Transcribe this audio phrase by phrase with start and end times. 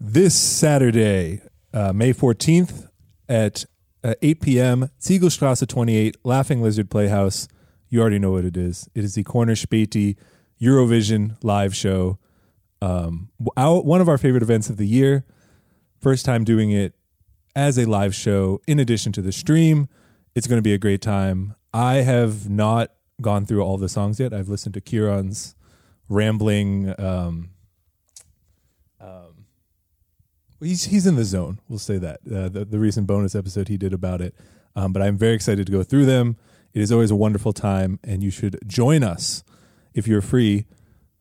[0.00, 1.42] this Saturday,
[1.72, 2.88] uh, May 14th
[3.28, 3.64] at
[4.04, 7.48] uh, 8 p.m., Ziegelstrasse 28, Laughing Lizard Playhouse.
[7.88, 8.88] You already know what it is.
[8.94, 10.16] It is the Corner Späti
[10.60, 12.18] Eurovision live show.
[12.80, 15.24] Um, our, one of our favorite events of the year.
[16.00, 16.94] First time doing it
[17.56, 19.88] as a live show in addition to the stream.
[20.34, 21.56] It's going to be a great time.
[21.74, 24.32] I have not gone through all the songs yet.
[24.32, 25.56] I've listened to Kieran's
[26.08, 26.94] rambling.
[27.00, 27.50] Um,
[29.00, 29.46] um,
[30.60, 31.60] he's he's in the zone.
[31.68, 34.34] We'll say that uh, the the recent bonus episode he did about it.
[34.76, 36.36] Um, but I'm very excited to go through them.
[36.74, 39.42] It is always a wonderful time, and you should join us
[39.94, 40.66] if you're free.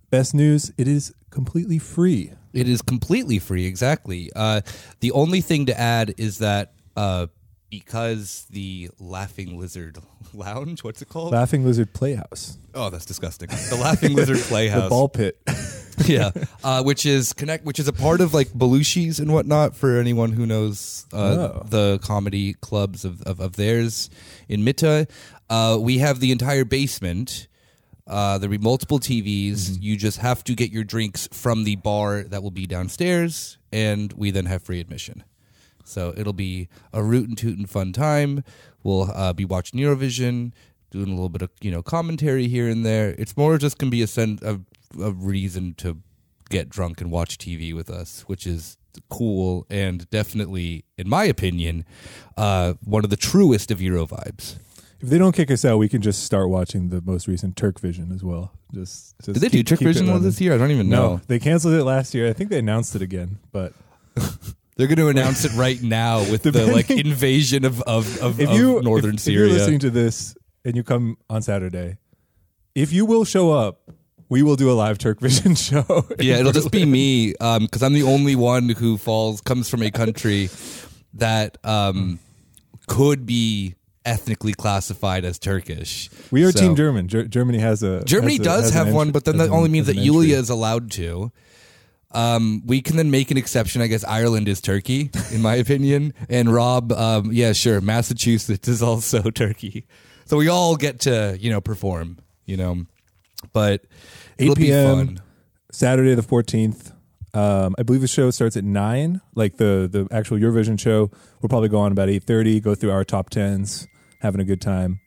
[0.10, 2.34] Best news: it is completely free.
[2.54, 4.32] It is completely free, exactly.
[4.36, 4.62] Uh,
[5.00, 7.28] the only thing to add is that uh,
[7.70, 9.98] because the Laughing Lizard
[10.34, 11.32] Lounge, what's it called?
[11.34, 13.50] Laughing Lizard Playhouse, oh, that's disgusting.
[13.50, 14.84] The Laughing Lizard Playhouse.
[14.84, 15.38] the ball pit.
[16.06, 16.32] yeah,
[16.64, 20.32] uh, which is connect, which is a part of like Belushi's and whatnot for anyone
[20.32, 21.66] who knows uh, Oh.
[21.68, 24.10] the comedy clubs of, of, of theirs
[24.48, 25.10] in Mitte.
[25.50, 27.48] Uh, we have the entire basement.
[28.06, 29.82] Uh, there'll be multiple TVs.
[29.82, 34.14] You just have to get your drinks from the bar that will be downstairs, and
[34.14, 35.24] we then have free admission.
[35.88, 38.44] So it'll be a root and toot and fun time.
[38.84, 40.52] We'll uh, be watching Eurovision,
[40.92, 43.16] doing a little bit of you know commentary here and there.
[43.18, 44.66] It's more just gonna be a sense of
[45.02, 45.98] a reason to
[46.50, 48.78] get drunk and watch TV with us, which is
[49.10, 51.86] cool and definitely, in my opinion,
[52.36, 54.56] uh, one of the truest of Euro vibes.
[55.00, 58.14] If they don't kick us out, we can just start watching the most recent Turkvision
[58.14, 58.52] as well.
[58.74, 60.54] Just, just Did they do keep- keep it Vision this year?
[60.54, 61.18] I don't even know.
[61.18, 62.28] No, they canceled it last year.
[62.28, 63.74] I think they announced it again, but
[64.78, 68.50] They're going to announce it right now with the like invasion of of, of, if
[68.50, 69.46] of northern if, Syria.
[69.46, 71.98] if you're listening to this and you come on Saturday,
[72.76, 73.90] if you will show up,
[74.30, 76.06] we will do a live Turkvision show.
[76.20, 79.90] yeah, it'll just be me because I'm the only one who falls comes from a
[79.90, 80.50] country
[81.16, 82.20] that um,
[82.88, 86.10] could be ethnically classified as Turkish.
[86.32, 87.08] We are So- Team German.
[87.08, 89.88] Ger- Germany has a Germany has a- does have one, but then that only means
[89.88, 90.06] that entry.
[90.06, 91.32] Yulia is allowed to.
[92.12, 93.82] Um, we can then make an exception.
[93.82, 98.82] I guess Ireland is Turkey, in my opinion, and Rob, um, yeah, sure, Massachusetts is
[98.82, 99.86] also Turkey.
[100.26, 102.86] So we all get to you know perform, you know,
[103.54, 103.82] but
[104.40, 104.96] 8 it'll be p.m.
[105.08, 105.22] fun.
[105.72, 106.94] Saturday the 14th.
[107.34, 109.22] Um, I believe the show starts at nine.
[109.36, 112.64] Like the the actual Eurovision show, we'll probably go on about 8:30.
[112.64, 113.88] Go through our top tens,
[114.22, 115.02] having a good time,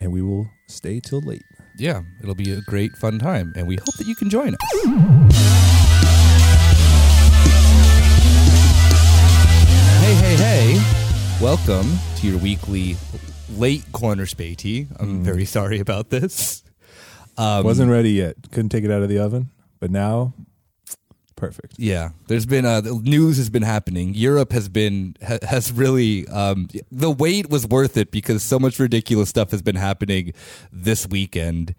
[0.00, 1.42] and we will stay till late.
[1.78, 5.67] Yeah, it'll be a great fun time, and we hope that you can join us.
[11.40, 12.96] Welcome to your weekly
[13.56, 14.88] late Corner Späti.
[14.98, 16.64] I'm very sorry about this.
[17.36, 18.34] Um, Wasn't ready yet.
[18.50, 20.34] Couldn't take it out of the oven, but now,
[21.36, 21.74] perfect.
[21.78, 24.14] Yeah, there's been uh, the news has been happening.
[24.14, 28.80] Europe has been ha, has really um, the wait was worth it because so much
[28.80, 30.32] ridiculous stuff has been happening
[30.72, 31.76] this weekend.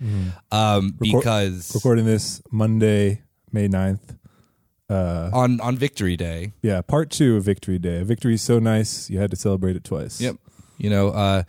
[0.53, 4.15] Um, Record- because Recording this Monday, May 9th.
[4.89, 8.01] Uh, on on Victory Day, yeah, part two of Victory Day.
[8.01, 10.19] Victory is so nice, you had to celebrate it twice.
[10.19, 10.37] Yep.
[10.79, 11.43] You know, uh,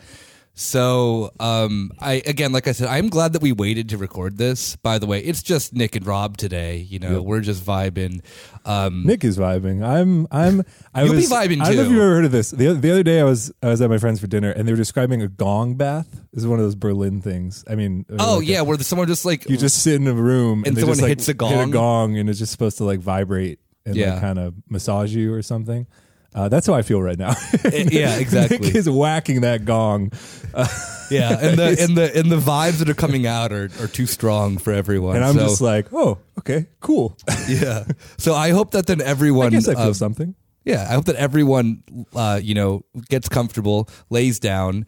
[0.60, 4.76] so um, I again, like I said, I'm glad that we waited to record this.
[4.76, 6.76] By the way, it's just Nick and Rob today.
[6.76, 7.22] You know, Yep.
[7.22, 8.20] we're just vibing.
[8.66, 9.82] Um, Nick is vibing.
[9.82, 10.26] I'm.
[10.30, 10.62] I'm.
[10.94, 12.50] I You'll be was, vibing I don't know if you've ever heard of this.
[12.50, 14.72] The, the other day, I was I was at my friends for dinner, and they
[14.72, 16.08] were describing a gong bath.
[16.32, 17.64] This is one of those Berlin things.
[17.68, 20.12] I mean, oh like a- yeah, where someone just like you just sit in a
[20.12, 21.70] room And and, they someone just, like, hits a hit gong?
[21.70, 24.12] gong, and it's just supposed to like vibrate and Yeah.
[24.12, 25.86] like kind of massage you or something.
[26.34, 27.34] Uh, that's how I feel right now.
[27.72, 28.58] yeah, exactly.
[28.58, 30.12] Nick is whacking that gong.
[31.10, 34.06] Yeah, and the and the and the vibes that are coming out are, are too
[34.06, 35.16] strong for everyone.
[35.16, 37.16] And I'm so, just like, oh, okay, cool.
[37.48, 37.84] yeah.
[38.16, 39.48] So I hope that then everyone.
[39.48, 40.34] I guess I feel um, something.
[40.64, 41.82] Yeah, I hope that everyone,
[42.14, 44.86] uh, you know, gets comfortable, lays down,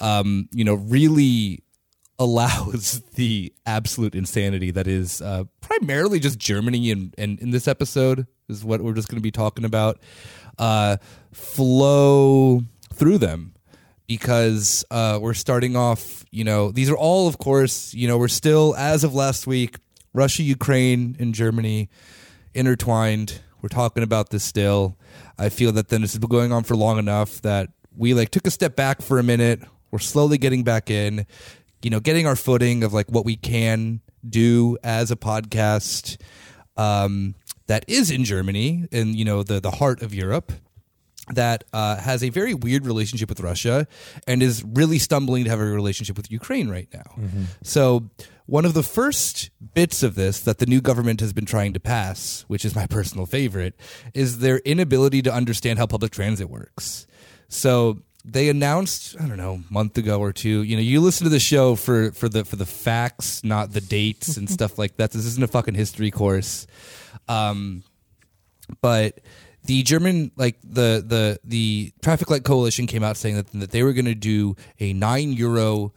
[0.00, 1.62] um, you know, really
[2.18, 8.26] allows the absolute insanity that is uh, primarily just Germany and, and in this episode
[8.48, 9.98] is what we're just going to be talking about,
[10.62, 10.96] uh,
[11.32, 12.62] flow
[12.94, 13.52] through them
[14.06, 18.28] because uh, we're starting off, you know, these are all, of course, you know, we're
[18.28, 19.78] still, as of last week,
[20.14, 21.88] Russia, Ukraine, and Germany
[22.54, 23.40] intertwined.
[23.60, 24.96] We're talking about this still.
[25.36, 28.30] I feel that then this has been going on for long enough that we like
[28.30, 29.62] took a step back for a minute.
[29.90, 31.26] We're slowly getting back in,
[31.82, 36.18] you know, getting our footing of like what we can do as a podcast
[36.76, 37.34] um,
[37.72, 40.52] that is in Germany and you know the the heart of Europe.
[41.40, 43.86] that uh, has a very weird relationship with Russia
[44.26, 47.08] and is really stumbling to have a relationship with Ukraine right now.
[47.62, 48.10] So,
[48.46, 51.80] one of the first bits of this that the new government has been trying to
[51.80, 53.74] pass, which is my personal favorite,
[54.22, 57.06] is their inability to understand how public transit works.
[57.48, 60.62] So, they announced, I don't know, a month ago or two.
[60.62, 63.80] You know, you listen to the show for for the for the facts, not the
[63.80, 65.10] dates and stuff like that.
[65.10, 66.66] This isn't a fucking history course.
[67.28, 67.82] Um,
[68.80, 69.20] but
[69.64, 73.82] the German, like the the the traffic light coalition, came out saying that that they
[73.82, 75.92] were going to do a nine euro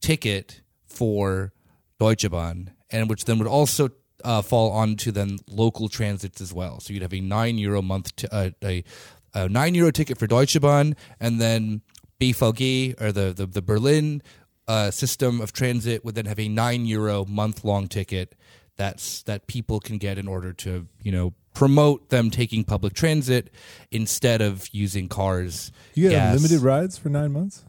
[0.00, 1.52] ticket for
[1.98, 3.90] Deutsche Bahn, and which then would also
[4.24, 6.80] uh, fall onto then local transits as well.
[6.80, 8.84] So you'd have a nine euro month t- uh, a,
[9.34, 11.82] a nine euro ticket for Deutsche Bahn, and then
[12.20, 14.22] BVG or the the, the Berlin
[14.66, 18.34] uh, system of transit would then have a nine euro month long ticket
[18.76, 23.50] that's that people can get in order to you know promote them taking public transit
[23.90, 25.70] instead of using cars.
[25.94, 26.36] You get gas.
[26.36, 27.64] unlimited rides for nine months.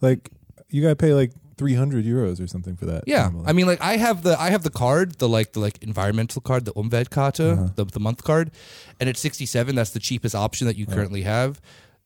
[0.00, 0.30] Like
[0.70, 3.02] you got to pay like three hundred euros or something for that.
[3.06, 3.46] Yeah, normally.
[3.48, 6.40] I mean, like I have the I have the card, the like the like environmental
[6.48, 7.68] card, the Umweltkarte, Uh-huh.
[7.78, 8.46] the the month card,
[8.98, 9.70] and it's sixty seven.
[9.78, 11.52] That's the cheapest option that you currently have,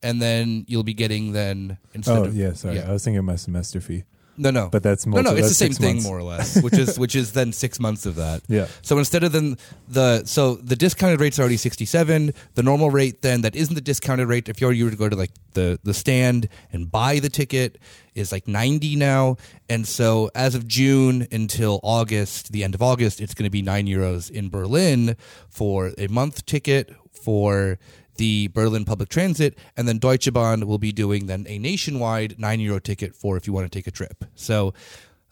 [0.07, 2.89] and then you'll be getting then instead oh of yeah, sorry, yeah.
[2.89, 4.03] I was thinking of my semester fee.
[4.37, 6.05] No no But that's more no no it's the same thing months.
[6.07, 8.41] more or less, which is which is then six months of that.
[8.49, 8.67] Yeah.
[8.81, 12.33] So instead of then the so the discounted rate's already sixty seven.
[12.55, 14.49] The normal rate then that isn't the discounted rate.
[14.49, 17.77] If you were to go to like the the stand and buy the ticket
[18.13, 19.37] is like ninety now.
[19.69, 23.61] And so as of June until August, the end of August, it's going to be
[23.61, 25.15] nine euros in Berlin
[25.49, 27.79] for a month ticket for
[28.17, 32.59] the Berlin public transit, and then Deutsche Bahn will be doing then a nationwide nine
[32.59, 34.25] euro ticket for if you want to take a trip.
[34.35, 34.73] So.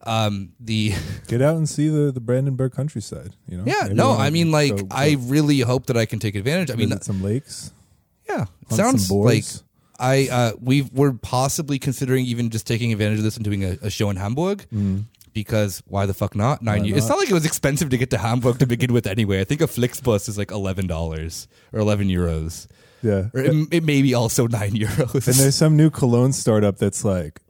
[0.05, 0.91] Um, the
[1.29, 3.37] Get out and see the the Brandenburg countryside.
[3.47, 3.63] You know.
[3.65, 6.69] yeah, Maybe no, I mean, like, go- I really hope that I can take advantage.
[6.71, 7.71] I mean, some lakes.
[8.27, 9.45] yeah, sounds like.
[9.97, 13.77] I uh, we we're possibly considering even just taking advantage of this and doing a,
[13.83, 14.65] a show in Hamburg.
[15.33, 16.61] Because why the fuck not?
[16.61, 16.81] Nine.
[16.81, 17.15] Why eu- It's not?
[17.15, 19.07] not like it was expensive to get to Hamburg to begin with.
[19.07, 22.67] Anyway, I think a Flixbus is like eleven dollars or eleven euros,
[23.01, 23.29] Yeah.
[23.33, 25.13] or it, it may be also nine euros.
[25.27, 27.41] And there's some new cologne startup that's like,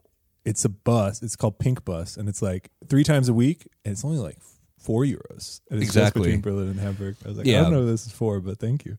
[0.44, 1.22] it's a bus.
[1.22, 4.38] It's called Pink Bus, and it's like three times a week, and it's only like
[4.78, 5.60] four euros.
[5.70, 6.22] And it's Exactly.
[6.22, 7.16] between Berlin and Hamburg.
[7.24, 8.96] I was like, I don't know what this is for, but thank you.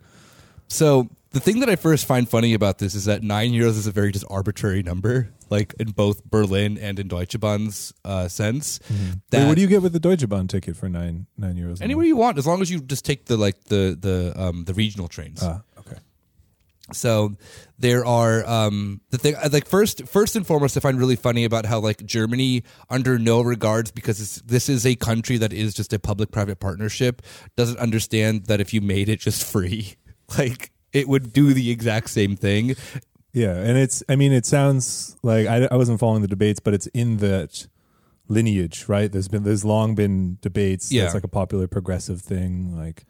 [0.67, 3.87] So the thing that I first find funny about this is that nine euros is
[3.87, 8.79] a very just arbitrary number, like in both Berlin and in Deutsche Bahn's uh, sense.
[8.89, 11.81] Wait, That- what do you get with the Deutsche Bahn ticket for nine nine euros?
[11.81, 14.73] anywhere you want, as long as you just take the like the the um, the
[14.73, 15.43] regional trains.
[15.43, 15.97] Ah, okay.
[16.93, 17.35] So
[17.79, 21.65] there are um, the thing like first first and foremost, I find really funny about
[21.65, 25.91] how like Germany, under no regards, because it's, this is a country that is just
[25.91, 27.21] a public private partnership,
[27.57, 29.95] doesn't understand that if you made it just free,
[30.37, 32.75] like it would do the exact same thing.
[33.33, 34.01] Yeah, and it's.
[34.07, 37.67] I mean, it sounds like I, I wasn't following the debates, but it's in that
[38.29, 39.11] lineage, right?
[39.11, 40.91] There's been there's long been debates.
[40.91, 41.03] Yeah.
[41.03, 42.75] it's like a popular progressive thing.
[42.77, 43.05] Like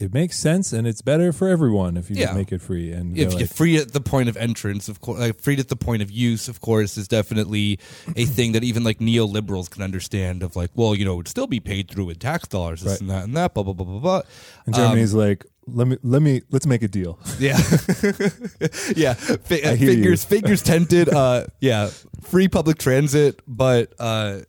[0.00, 2.32] it makes sense, and it's better for everyone if you Yeah.
[2.32, 2.90] make it free.
[2.90, 5.68] And if they're like, free at the point of entrance, of course, like free at
[5.68, 7.78] the point of use, of course, is definitely
[8.16, 10.42] a thing that even like neoliberals can understand.
[10.42, 12.92] Of like, well, you know, it would still be paid through with tax dollars, this
[12.92, 13.00] Right.
[13.02, 14.22] and that and that, blah blah blah blah blah.
[14.66, 17.18] and Um, like, let me let me let's make a deal.
[17.38, 17.58] Yeah,
[18.96, 19.14] yeah.
[19.14, 21.08] Hear figures figures tented.
[21.08, 21.90] Uh, yeah,
[22.22, 24.40] free public transit, but uh,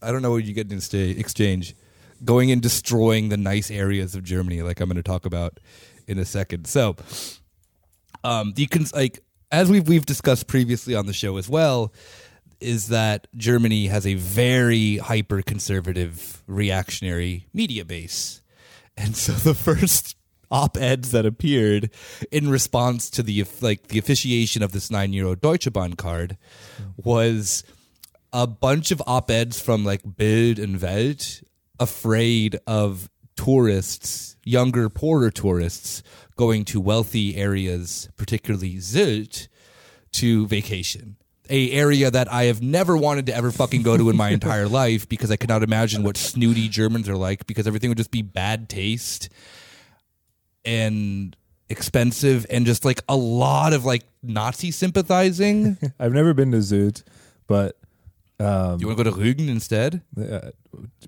[0.00, 1.74] I don't know what you get in exchange.
[2.24, 5.60] Going and destroying the nice areas of Germany, like I'm going to talk about
[6.06, 6.66] in a second.
[6.66, 6.96] So,
[8.22, 9.20] um, you can like
[9.52, 11.92] as we've we've discussed previously on the show as well,
[12.60, 18.42] is that Germany has a very hyper conservative reactionary media base.
[18.96, 20.16] And so the first
[20.50, 21.90] op-eds that appeared
[22.30, 26.36] in response to the like the officiation of this 9 euro Deutsche Bahn card
[26.96, 27.64] was
[28.32, 31.42] a bunch of op-eds from like Bild and Welt
[31.78, 36.02] afraid of tourists, younger, poorer tourists
[36.36, 39.48] going to wealthy areas, particularly Sylt,
[40.12, 41.16] to vacation.
[41.50, 44.66] A area that I have never wanted to ever fucking go to in my entire
[44.68, 48.22] life because I cannot imagine what snooty Germans are like because everything would just be
[48.22, 49.28] bad taste
[50.64, 51.36] and
[51.68, 55.76] expensive and just like a lot of like Nazi sympathizing.
[55.98, 57.02] I've never been to Sylt,
[57.46, 57.76] but
[58.40, 60.02] um, you want to go to Rügen instead?
[60.18, 60.50] uh,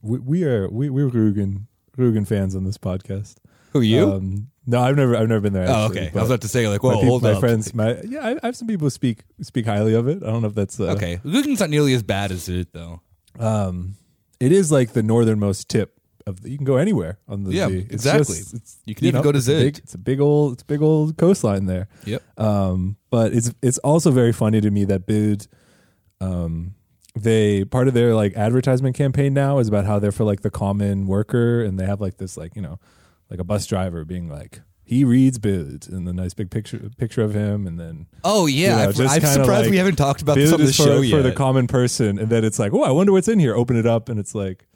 [0.03, 1.67] we, we are we we're Rügen
[1.99, 3.37] Rügen fans on this podcast.
[3.73, 4.11] Who you?
[4.13, 5.67] Um, no, I've never I've never been there.
[5.69, 6.11] oh, okay.
[6.15, 8.31] I was about to say like, my, whoa, peop- hold my friends, my yeah, I,
[8.43, 10.23] I have some people speak speak highly of it.
[10.23, 13.01] I don't know if that's uh, Okay, Rügen's not nearly as bad as it though.
[13.39, 13.95] Um,
[14.41, 15.93] it is like the northernmost tip
[16.27, 17.69] of the, you can go anywhere on the Yeah.
[17.69, 18.37] It's exactly.
[18.37, 20.83] just- it's, You can even go to big- It's a big old it's a big
[20.83, 21.89] old coastline there.
[22.05, 22.23] Yep.
[22.39, 25.47] Um, but it's it's also very funny to me that Bild,
[26.21, 26.75] um,
[27.17, 30.51] they part of their like advertisement campaign now is about how they're for like the
[30.51, 32.79] common worker, and they have like this like you know,
[33.31, 37.23] like a bus driver being like he reads Bild, and the nice big picture picture
[37.23, 40.23] of him, and then Oh yeah, You know, just I'm surprised like we haven't talked
[40.23, 42.73] about this on the is for, show for the common person, and then it's like,
[42.73, 43.55] oh, I wonder what's in here.
[43.55, 44.67] Open it up, and it's like.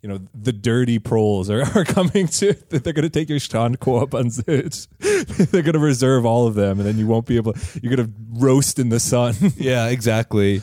[0.00, 2.52] You know the dirty proles are, are coming to.
[2.68, 4.86] They're going to take your Strandkorb on Sylt.
[5.50, 7.56] they're going to reserve all of them, and then you won't be able.
[7.82, 9.34] You're going to roast in the sun.
[9.56, 10.62] yeah, exactly.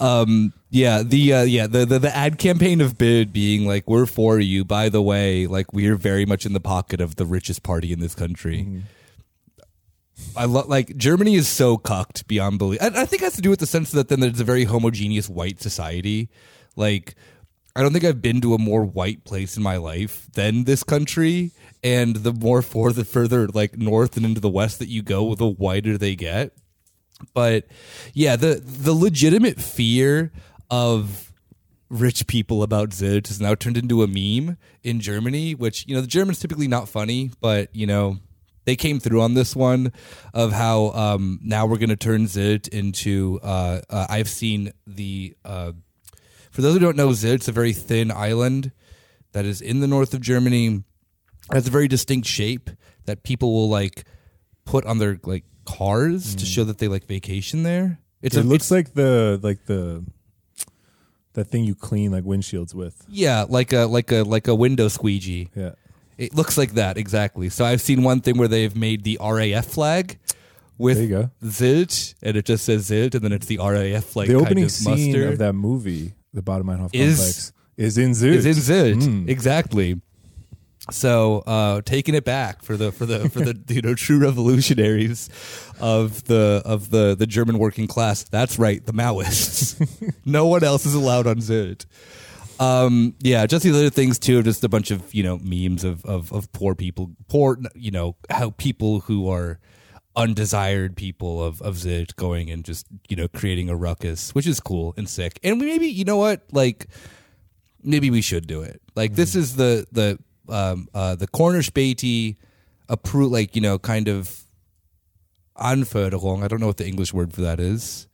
[0.00, 4.06] Um, yeah, the uh, yeah the, the the ad campaign of Bild being like we're
[4.06, 4.64] for you.
[4.64, 8.00] By the way, like we're very much in the pocket of the richest party in
[8.00, 8.60] this country.
[8.60, 8.78] Mm-hmm.
[10.36, 12.80] I love like Germany is so cucked beyond belief.
[12.82, 14.64] I, I think it has to do with the sense that then there's a very
[14.64, 16.28] homogeneous white society.
[16.76, 17.14] Like
[17.76, 20.82] I don't think I've been to a more white place in my life than this
[20.82, 21.52] country.
[21.82, 25.34] And the more for the further like north and into the west that you go,
[25.34, 26.52] the whiter they get.
[27.34, 27.66] But
[28.14, 30.32] yeah, the the legitimate fear
[30.70, 31.32] of
[31.90, 36.00] rich people about Sylt has now turned into a meme in Germany, which, you know,
[36.00, 38.18] the Germans typically not funny, but you know,
[38.64, 39.92] they came through on this one
[40.32, 43.40] of how um, now we're going to turn Sylt into.
[43.42, 45.34] Uh, uh, I've seen the.
[45.44, 45.72] Uh,
[46.50, 48.72] for those who don't know, Sylt, it's a very thin island
[49.32, 50.66] that is in the north of Germany.
[50.68, 52.70] It has a very distinct shape
[53.06, 54.04] that people will like
[54.64, 55.44] put on their like
[55.78, 57.98] cars to show that they like vacation there.
[58.22, 60.04] It's it a, looks like the like the
[61.34, 63.04] that thing you clean like windshields with.
[63.08, 65.48] yeah, like a like a like a window squeegee.
[65.54, 65.72] Yeah.
[66.18, 67.48] It looks like that exactly.
[67.48, 70.18] So I've seen one thing where they've made the RAF flag
[70.76, 71.30] with There you go.
[71.42, 74.64] Sylt, and it just says Sylt, and then it's the RAF like the kind opening
[74.64, 75.32] of scene mustard.
[75.32, 78.34] of that movie, the Baader-Meinhof Is- complex, is in Sylt.
[78.34, 79.02] is in Sylt.
[79.02, 79.28] Mm.
[79.28, 80.00] Exactly.
[80.90, 85.28] So uh, taking it back for the for the for the you know true revolutionaries
[85.80, 88.24] of the of the the German working class.
[88.24, 90.14] That's right, the Maoists.
[90.24, 91.86] no one else is allowed on Sylt.
[92.58, 94.42] Um, yeah, just these other things too.
[94.42, 98.16] Just a bunch of you know memes of of, of poor people, poor you know
[98.28, 99.58] how people who are
[100.16, 104.60] undesired people of of Sylt going and just you know creating a ruckus, which is
[104.60, 105.38] cool and sick.
[105.42, 106.86] And maybe you know what like
[107.82, 108.82] maybe we should do it.
[108.94, 110.18] Like this is the the
[110.50, 112.36] um uh the Corner Späti
[112.88, 114.44] appro like you know kind of
[115.56, 116.42] anförderung.
[116.42, 118.06] I don't know what the English word for that is.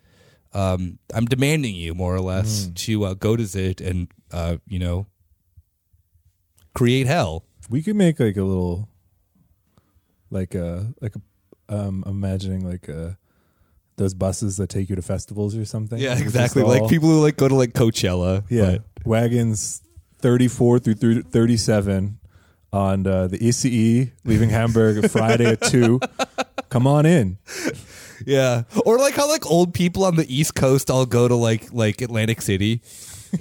[0.54, 4.78] Um, I'm demanding you more or less to uh, go to Sylt and uh, you
[4.78, 5.06] know
[6.74, 7.44] create hell.
[7.68, 8.88] We could make like a little,
[10.30, 13.18] like a like a, um, imagining like a
[13.96, 15.98] those buses that take you to festivals or something.
[15.98, 16.62] Yeah, exactly.
[16.62, 18.44] all- Like people who like go to like Coachella.
[18.48, 19.82] Yeah, but- wagons
[20.18, 22.18] thirty four through through thirty seven
[22.73, 26.00] on uh, the ICE leaving Hamburg Friday at two.
[26.68, 27.38] Come on in.
[28.26, 28.64] yeah.
[28.85, 32.00] Or like how like old people on the East Coast all go to like like
[32.00, 32.82] Atlantic City.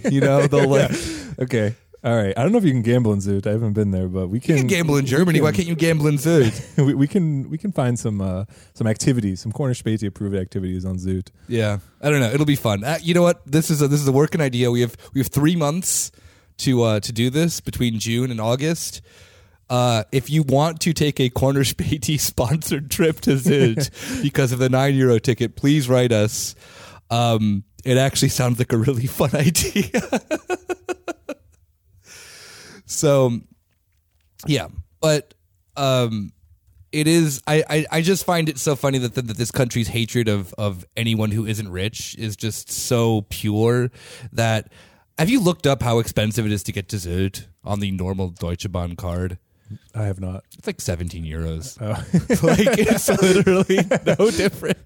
[0.10, 0.92] You know, they'll like
[1.40, 1.76] Okay.
[2.06, 2.38] All right.
[2.38, 3.48] I don't know if you can gamble in Sylt.
[3.48, 5.42] I haven't been there, but we can, you can gamble in Germany.
[5.42, 6.78] Why can't you gamble in Sylt?
[6.86, 10.86] we, we can we can find some uh, some activities, some Corner Späti approved activities
[10.86, 11.30] on Sylt.
[11.48, 12.30] Yeah, I don't know.
[12.30, 12.84] It'll be fun.
[12.84, 13.42] Uh, you know what?
[13.48, 14.70] This is a, this is a working idea.
[14.70, 16.12] We have we have three months
[16.58, 19.02] to uh, to do this between June and August.
[19.70, 24.60] Uh, if you want to take a Corner Späti sponsored trip to Sylt because of
[24.60, 26.56] the nine euro ticket, please write us.
[27.10, 30.02] Um, it actually sounds like a really fun idea.
[32.86, 33.40] so,
[34.48, 34.68] yeah,
[35.02, 35.34] but
[35.78, 36.32] um,
[36.92, 39.90] it is I, I I just find it so funny that, that that this country's
[39.90, 43.92] hatred of of anyone who isn't rich is just so pure
[44.32, 44.72] that
[45.18, 48.30] have you looked up how expensive it is to get to Sylt on the normal
[48.30, 49.38] Deutsche Bahn card?
[49.96, 50.44] I have not.
[50.58, 51.78] It's like 17 euros.
[51.82, 51.88] Oh.
[52.48, 54.78] like it's literally no different.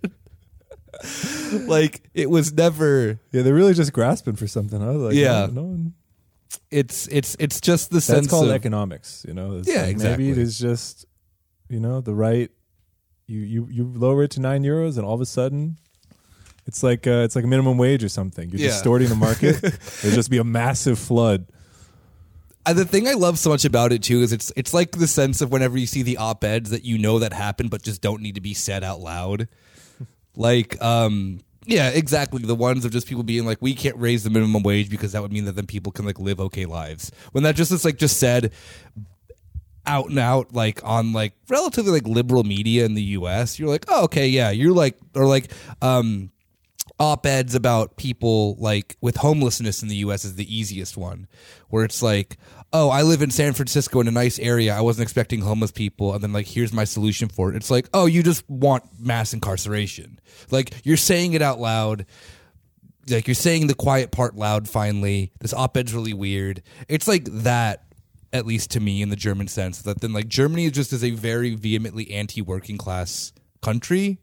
[1.67, 4.81] like it was never Yeah, they're really just grasping for something.
[4.81, 5.47] I was Like, Yeah.
[5.47, 5.93] no, no one-
[6.71, 9.23] it's it's it's just the that's sense called of economics.
[9.27, 10.25] You know, It's Yeah, like exactly.
[10.25, 11.05] Maybe it is just
[11.69, 12.49] you know the right.
[13.27, 15.77] You you you lower it to nine euros, and all of a sudden,
[16.69, 18.49] it's like uh, it's like minimum wage or something.
[18.49, 18.67] You're Yeah.
[18.67, 19.59] distorting the market.
[20.01, 21.47] There'll just be a massive flood.
[22.65, 25.07] And the thing I love so much about it too is it's it's like the
[25.07, 28.01] sense of whenever you see the op eds that you know that happened but just
[28.01, 29.47] don't need to be said out loud.
[30.35, 32.41] like, um, yeah, exactly.
[32.43, 35.21] The ones of just people being like, we can't raise the minimum wage because that
[35.21, 37.11] would mean that then people can like live okay lives.
[37.31, 38.51] When that just is like just said
[39.85, 43.85] out and out like on like relatively like liberal media in the US, you're like,
[43.87, 46.29] oh okay, yeah, you're like or like um
[46.99, 51.27] op-eds about people like with homelessness in the US is the easiest one
[51.69, 52.37] where it's like
[52.73, 54.75] oh I live in San Francisco in a nice area.
[54.75, 56.13] I wasn't expecting homeless people.
[56.13, 57.55] And then like here's my solution for it.
[57.55, 60.19] It's like oh you just want mass incarceration.
[60.51, 62.05] Like you're saying it out loud.
[63.09, 65.31] Like you're saying the quiet part loud finally.
[65.39, 66.61] This op-ed's really weird.
[66.87, 67.85] It's like that
[68.31, 71.03] at least to me in the german sense that then like germany is just is
[71.03, 74.19] a very vehemently anti-working class country.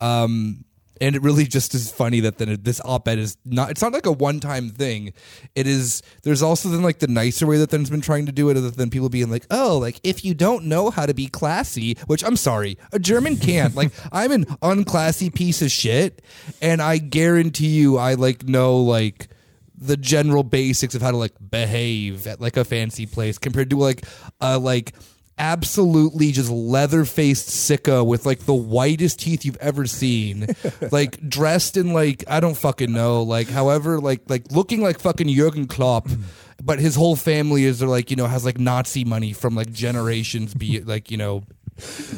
[0.00, 0.64] Um
[1.00, 4.06] and it really just is funny that then this op-ed is not it's not like
[4.06, 5.12] a one-time thing.
[5.54, 8.50] It is there's also then like the nicer way that then's been trying to do
[8.50, 11.26] it other than people being like oh like if you don't know how to be
[11.26, 13.74] classy which i'm sorry a german can't.
[13.74, 16.22] Like i'm an unclassy piece of shit
[16.60, 19.28] and i guarantee you i like know like
[19.76, 23.76] the general basics of how to like behave at like a fancy place compared to
[23.76, 24.04] like
[24.40, 24.94] a like
[25.40, 30.46] absolutely just leather faced sicko with like the whitest teeth you've ever seen,
[30.92, 35.26] like dressed in like I don't fucking know, like however like like looking like fucking
[35.26, 36.06] Jürgen Klopp.
[36.06, 36.22] Mm.
[36.62, 40.52] But his whole family is like you know has like Nazi money from like generations,
[40.52, 41.42] be like you know,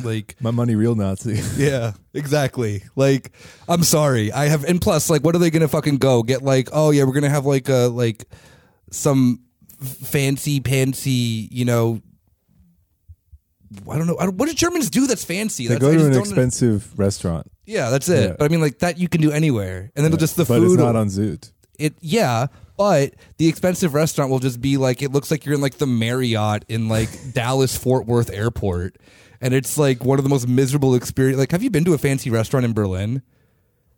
[0.03, 1.41] like My money, real Nazi.
[1.57, 2.83] yeah, exactly.
[2.97, 3.31] Like,
[3.69, 4.33] I'm sorry.
[4.33, 6.43] I have, and plus, like, what are they gonna fucking go get?
[6.43, 8.27] Like, oh yeah, we're gonna have like a like
[8.91, 9.43] some
[9.81, 12.03] f- fancy pantsy, you know.
[13.91, 14.17] I don't know.
[14.19, 15.67] I don't, what do Germans do that's fancy?
[15.67, 18.29] they That's, go I to just an don't- expensive restaurant, Yeah, that's it.
[18.31, 18.37] Yeah.
[18.39, 20.73] But I mean, like that you can do anywhere, and then just the but food.
[20.75, 21.53] it's not on Sylt.
[21.79, 25.61] it yeah but the expensive restaurant will just be like it looks like you're in
[25.61, 28.97] like the marriott in like dallas fort worth airport
[29.41, 31.99] and it's like one of the most miserable experience like have you been to a
[31.99, 33.23] fancy restaurant in berlin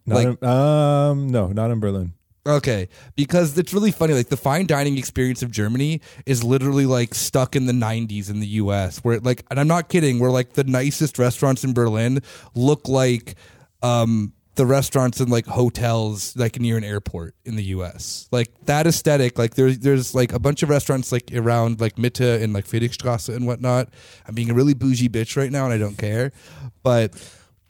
[0.07, 2.12] Not Like- in, um, no, not in Berlin.
[2.47, 7.15] Okay because it's really funny like the fine dining experience of germany is literally like
[7.15, 10.53] stuck in the 90s in the us where like and i'm not kidding where like
[10.53, 12.21] the nicest restaurants in berlin
[12.55, 13.35] look like
[13.83, 18.29] um the restaurants in like hotels like near an airport in the US.
[18.31, 22.43] Like that aesthetic, like there's there's like a bunch of restaurants like around like Mitte
[22.43, 23.89] and like Friedrichstrasse and whatnot.
[24.27, 26.33] I'm being a really bougie bitch right now and I don't care.
[26.83, 27.13] But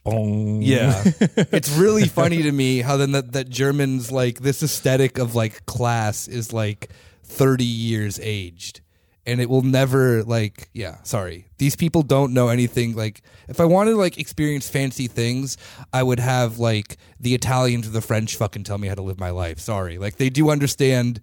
[0.05, 0.63] Bong.
[0.63, 1.03] yeah.
[1.19, 5.65] it's really funny to me how then that, that Germans like this aesthetic of like
[5.67, 6.91] class is like
[7.25, 8.81] 30 years aged.
[9.27, 11.49] And it will never like yeah, sorry.
[11.57, 15.57] These people don't know anything like if I wanted to like experience fancy things,
[15.95, 19.19] I would have like the Italians or the French fucking tell me how to live
[19.19, 19.59] my life.
[19.59, 19.97] Sorry.
[19.97, 21.23] Like they do understand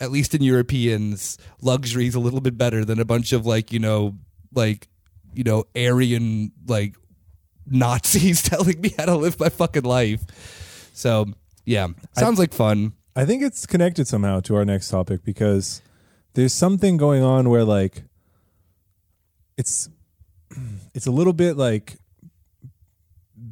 [0.00, 3.72] at least in Europeans, luxury is a little bit better than a bunch of like,
[3.72, 4.14] you know,
[4.54, 4.88] like,
[5.34, 6.94] you know, Aryan like
[7.70, 10.20] Nazis telling me how to live my fucking life.
[10.94, 11.26] So
[11.64, 12.92] yeah, sounds like fun.
[13.14, 15.82] I think it's connected somehow to our next topic because
[16.34, 18.04] there's something going on where like
[19.56, 19.88] it's
[20.94, 21.96] it's a little bit like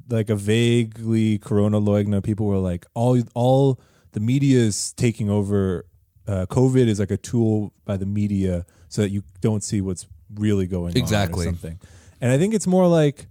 [0.09, 3.81] like a vaguely Corona-Leugner people were like all all
[4.13, 5.85] the media is taking over
[6.27, 10.07] uh, covid is like a tool by the media so that you don't see what's
[10.35, 11.47] really going on Exactly.
[11.47, 11.79] or something
[12.21, 13.27] and i think it's more like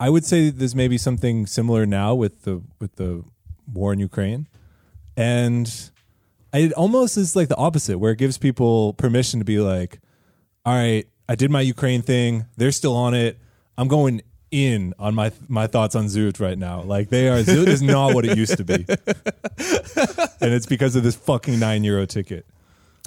[0.00, 3.22] i would say there's maybe something similar now with the with the
[3.72, 4.48] war in ukraine.
[5.16, 5.90] And
[6.52, 10.00] it almost is like the opposite where it gives people permission to be like
[10.64, 12.46] all right i did my ukraine thing.
[12.56, 13.38] They're still on it.
[13.78, 16.82] I'm going in on my my thoughts on Sylt right now.
[16.82, 18.86] Like they are Sylt is not what it used to be.
[20.42, 22.46] And it's because of this fucking nine euro ticket.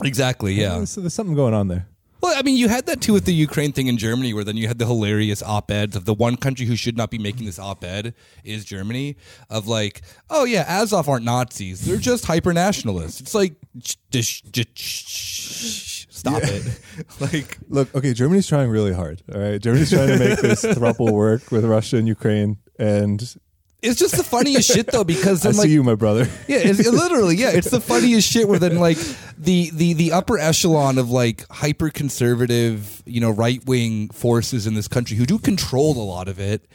[0.03, 0.83] Exactly, yeah.
[0.83, 1.87] so there's something going on there
[2.23, 4.55] Well, I mean, you had that too with the Ukraine thing in Germany, where then
[4.55, 7.59] you had the hilarious op-eds of the one country who should not be making this
[7.59, 8.13] op-ed
[8.45, 9.17] is Germany.
[9.49, 13.19] Of like, oh yeah, Azov aren't Nazis; they're just hyper nationalists.
[13.19, 16.79] It's like, sh- sh- sh- sh- stop it.
[17.19, 21.11] like, look okay germany's trying really hard all right germany's trying to make this thruple
[21.11, 23.35] work with russia and ukraine and
[23.83, 26.59] it's just the funniest shit though, because i then see like, you my brother Yeah,
[26.59, 28.47] it's, literally, yeah, it's the funniest shit.
[28.47, 28.97] Where then like
[29.37, 34.73] the the the upper echelon of like hyper conservative, you know, right wing forces in
[34.73, 36.65] this country who do control a lot of it,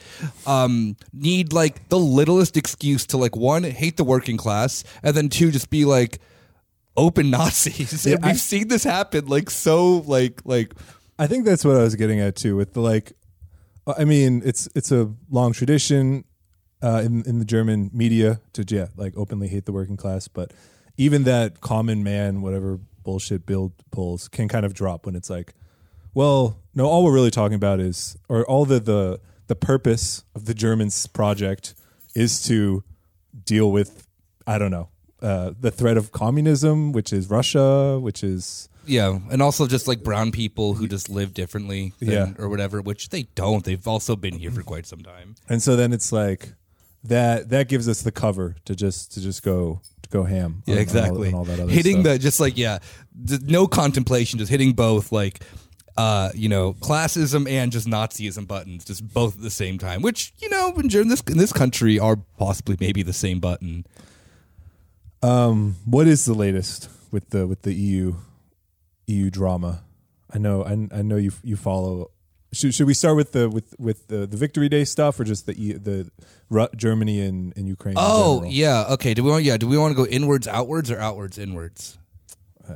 [0.45, 5.29] um, need like the littlest excuse to like one hate the working class, and then
[5.29, 6.19] two just be like
[6.95, 8.05] open Nazis.
[8.05, 10.73] and we've seen this happen like so like like
[11.17, 12.55] I think that's what I was getting at too.
[12.55, 13.13] With the like,
[13.87, 16.23] I mean, it's it's a long tradition
[16.81, 20.51] uh, in in the German media to yeah, like openly hate the working class, but
[20.97, 25.53] even that common man, whatever bullshit Bild pulls, can kind of drop when it's like,
[26.13, 30.45] well, no, all we're really talking about is, or all the the the purpose of
[30.45, 31.73] the Germans project
[32.15, 32.83] is to
[33.45, 34.05] deal with,
[34.45, 34.89] I don't know,
[35.21, 40.03] uh, the threat of communism, which is Russia, which is yeah, and also just like
[40.03, 42.33] brown people who just live differently, than, Yeah.
[42.39, 43.63] or whatever, which they don't.
[43.63, 45.35] They've also been here for quite some time.
[45.47, 46.53] And so then it's like,
[47.03, 50.63] that that gives us the cover to just to just go to go ham.
[50.65, 51.27] Yeah, on- on all- exactly.
[51.29, 52.13] on all that other hitting stuff.
[52.13, 52.79] the just like yeah,
[53.27, 55.41] th- no contemplation, just hitting both like
[55.97, 60.01] uh, you know, classism and just Nazism buttons, just both at the same time.
[60.01, 63.85] Which you know, in in this in this country, are possibly maybe the same button.
[65.21, 68.15] Um, what is the latest with the with the EU
[69.07, 69.83] EU drama?
[70.33, 72.11] I know I, I know you you follow.
[72.51, 75.45] Should, should we start with the with with the, the Victory Day stuff or just
[75.45, 76.09] the the
[76.49, 77.95] Ru- Germany and, and Ukraine?
[77.97, 78.51] Oh general?
[78.51, 79.13] yeah, okay.
[79.13, 79.57] Do we want yeah?
[79.57, 81.97] Do we want to go inwards, outwards, or outwards, inwards?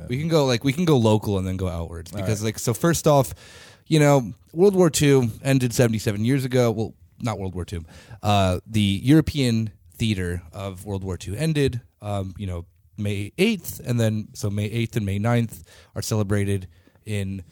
[0.08, 2.74] we can go like we can go local and then go outwards because like so
[2.74, 3.34] first off,
[3.86, 6.70] you know, World War II ended seventy seven years ago.
[6.70, 7.80] Well, not World War II.
[8.22, 11.80] Uh, the European theater of World War II ended.
[12.02, 15.62] Um, you know, May eighth, and then so May eighth and May 9th
[15.94, 16.68] are celebrated
[17.04, 17.42] in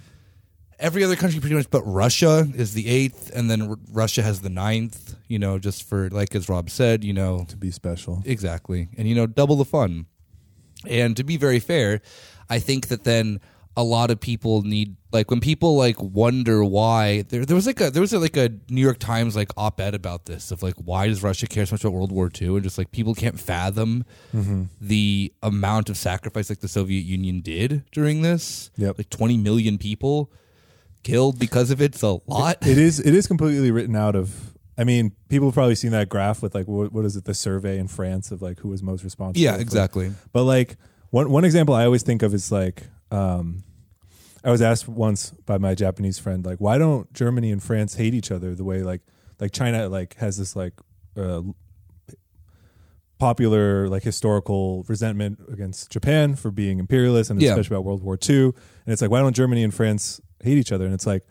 [0.83, 4.41] every other country pretty much but Russia is the 8th and then R- Russia has
[4.43, 5.17] the ninth.
[5.29, 8.23] you know, just for like as Rob said, you know, to be special.
[8.27, 8.89] Exactly.
[8.99, 10.05] And you know, double the fun.
[10.87, 12.03] And to be very fair,
[12.51, 13.41] I think that then
[13.75, 17.81] a lot of people need like when people like wonder why there there was like
[17.81, 21.07] a there was like a New York Times like op-ed about this of like why
[21.07, 24.05] does Russia care so much about World War II and just like people can't fathom
[24.35, 24.65] mm-hmm.
[24.81, 28.71] the amount of sacrifice like the Soviet Union did during this.
[28.77, 28.99] Yep.
[28.99, 30.31] Like 20 million people
[31.03, 31.81] killed because of.
[31.81, 32.59] It's a lot.
[32.67, 34.55] It is it is completely written out of.
[34.79, 37.35] I mean, people have probably seen that graph with like what, what is it the
[37.35, 39.41] survey in France of like who was most responsible.
[39.43, 40.13] yeah, for- exactly.
[40.33, 40.77] But like
[41.11, 43.65] one one example I always think of is like um,
[44.43, 48.15] I was asked once by my Japanese friend like why don't Germany and France hate
[48.15, 49.03] each other the way like
[49.39, 50.73] like China like has this like
[51.19, 51.43] uh,
[53.19, 57.51] popular like historical resentment against Japan for being imperialist and Yeah.
[57.51, 58.55] especially about World War II and
[58.87, 61.25] it's like why don't Germany and France hate each other and it's like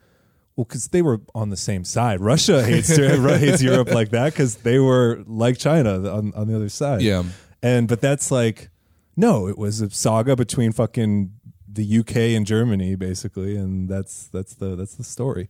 [0.57, 2.19] well, because they were on the same side.
[2.33, 6.69] Russia hates hates Europe like that because they were like China on, on the other
[6.69, 7.01] side.
[7.01, 7.23] Yeah.
[7.63, 8.69] And but that's like
[9.15, 11.31] no, it was a saga between fucking
[11.67, 15.49] the UK and Germany basically and that's that's the that's the story.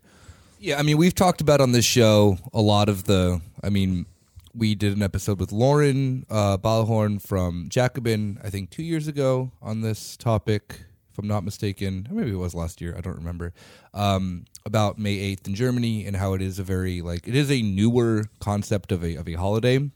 [0.62, 3.42] Yeah, I mean, we've talked about on this show a lot of the.
[3.64, 4.06] I mean,
[4.54, 9.52] we did an episode with Loren uh, Balhorn from Jacobin, I think two years ago
[9.60, 12.08] on this topic, if I'm not mistaken.
[12.10, 12.96] Maybe it was last year.
[12.98, 13.54] I don't remember.
[13.94, 17.52] Um, about May 8th in Germany and how it is a very like it is
[17.52, 19.90] a newer concept of a of a holiday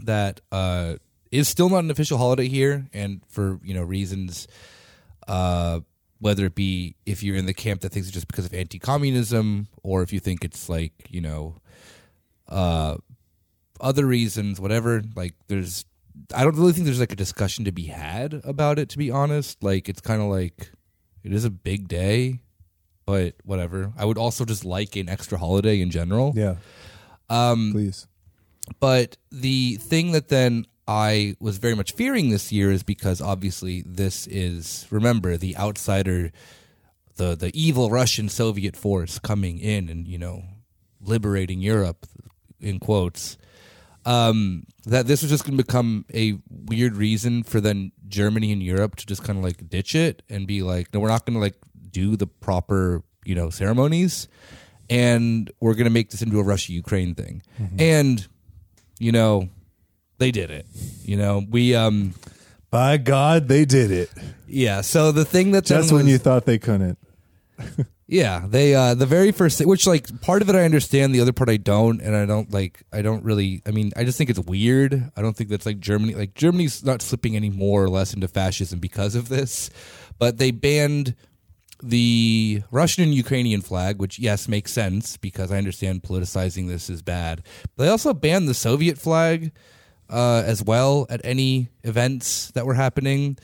[0.00, 0.96] that uh,
[1.30, 4.46] is still not an official holiday here, and for you know reasons
[5.26, 5.80] uh,
[6.20, 9.68] whether it be if you're in the camp that thinks it's just because of anti-communism,
[9.82, 11.56] or if you think it's like you know,
[12.48, 12.96] uh,
[13.80, 15.02] other reasons, whatever.
[15.14, 15.84] Like, there's,
[16.34, 18.88] I don't really think there's like a discussion to be had about it.
[18.90, 20.70] To be honest, like it's kind of like
[21.22, 22.40] it is a big day,
[23.04, 23.92] but whatever.
[23.96, 26.32] I would also just like an extra holiday in general.
[26.36, 26.56] Yeah.
[27.28, 28.06] Um, Please.
[28.80, 33.82] but the thing that then I was very much fearing this year is because obviously
[33.84, 36.30] this is remember the outsider,
[37.16, 40.44] the the evil Russian Soviet force coming in and you know
[41.00, 42.06] liberating Europe
[42.60, 43.36] in quotes.
[44.06, 48.62] Um, that this was just going to become a weird reason for then Germany and
[48.62, 51.34] Europe to just kind of like ditch it and be like, no, we're not going
[51.34, 51.56] to like
[51.90, 54.28] do the proper you know ceremonies,
[54.88, 57.42] and we're going to make this into a Russia Ukraine thing,
[57.80, 58.24] and
[59.00, 59.48] you know
[60.18, 60.66] they did it.
[61.02, 62.14] You know we um
[62.70, 64.10] By God, they did it.
[64.46, 64.82] yeah.
[64.82, 66.98] So the thing that Just when was- you thought they couldn't.
[68.08, 71.20] Yeah, they uh the very first thing, which like part of it I understand, the
[71.20, 73.62] other part I don't, and I don't like I don't really.
[73.66, 75.10] I mean, I just think it's weird.
[75.16, 76.14] I don't think that's like Germany.
[76.14, 79.70] Like Germany's not slipping any more or less into fascism because of this,
[80.20, 81.16] but they banned
[81.82, 87.02] the Russian and Ukrainian flag, which yes makes sense because I understand politicizing this is
[87.02, 87.42] bad.
[87.76, 89.50] But they also banned the Soviet flag
[90.08, 93.36] uh, as well at any events that were happening.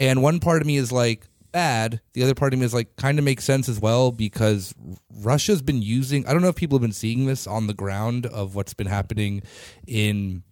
[0.00, 2.00] And one part of me is like bad.
[2.12, 4.74] The other part of me is like kind of makes sense as well because
[5.22, 6.26] Russia's been using.
[6.26, 8.86] I don't know if people have been seeing this on the ground of what's been
[8.86, 9.42] happening
[9.86, 10.42] in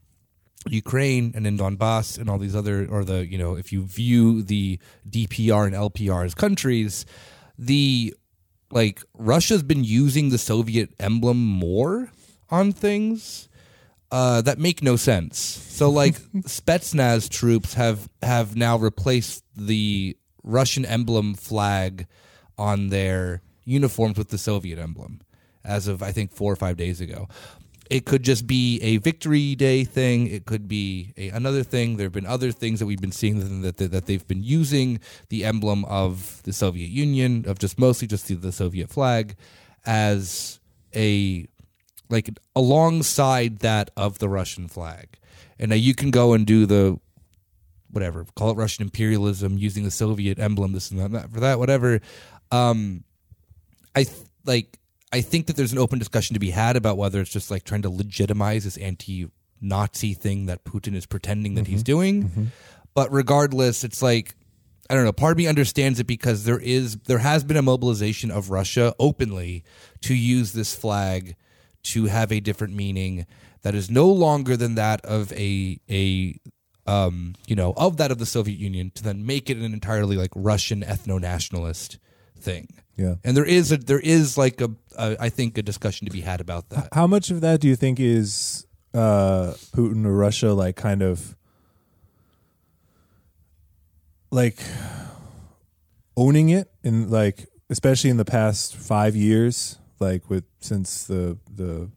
[0.68, 4.42] Ukraine and in Donbass and all these other, or the, you know, if you view
[4.42, 4.78] the
[5.08, 7.06] DPR and LPR as countries,
[7.58, 8.14] the
[8.70, 12.10] like Russia's been using the Soviet emblem more
[12.50, 13.48] on things
[14.10, 15.38] uh, that make no sense.
[15.38, 22.06] So like Spetsnaz troops have have now replaced the Russian emblem flag
[22.56, 25.20] on their uniforms with the Soviet emblem
[25.64, 27.28] as of I think 4 or 5 days ago.
[27.88, 30.26] It could just be a victory day thing.
[30.26, 31.96] It could be a, another thing.
[31.96, 34.98] There have been other things that we've been seeing that, that, that they've been using
[35.28, 39.36] the emblem of the Soviet Union, of just mostly just the, the Soviet flag,
[39.84, 40.58] as
[40.94, 41.46] a
[42.08, 45.18] like alongside that of the Russian flag.
[45.58, 46.98] And now you can go and do the
[47.90, 51.58] whatever, call it Russian imperialism using the Soviet emblem, this and that, that for that,
[51.58, 52.00] whatever.
[52.50, 53.04] Um,
[53.94, 54.78] I th- like.
[55.12, 57.62] I think that there's an open discussion to be had about whether it's just like
[57.62, 62.50] trying to legitimize this anti-Nazi thing that Putin is pretending that he's doing.
[62.92, 64.34] But regardless, it's like
[64.90, 65.12] I don't know.
[65.12, 68.94] Part of me understands it because there is there has been a mobilization of Russia
[68.98, 69.64] openly
[70.02, 71.36] to use this flag
[71.84, 73.26] to have a different meaning
[73.62, 76.38] that is no longer than that of a a
[76.86, 80.16] um, you know of that of the Soviet Union to then make it an entirely
[80.16, 81.98] like Russian ethno nationalist
[82.38, 82.68] thing.
[82.96, 83.16] Yeah.
[83.24, 86.22] And there is a there is like a, a I think a discussion to be
[86.22, 86.88] had about that.
[86.92, 91.36] How much of that do you think is uh, Putin or Russia like kind of
[94.30, 94.58] like
[96.16, 101.90] owning it in like especially in the past five years, like with since the the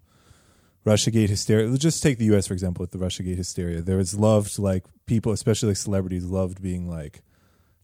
[0.90, 1.68] Russiagate hysteria.
[1.68, 2.48] Let's just take the U.S.
[2.48, 3.82] for example with the Russiagate hysteria.
[3.82, 7.22] There was loved like people, especially like celebrities, loved being like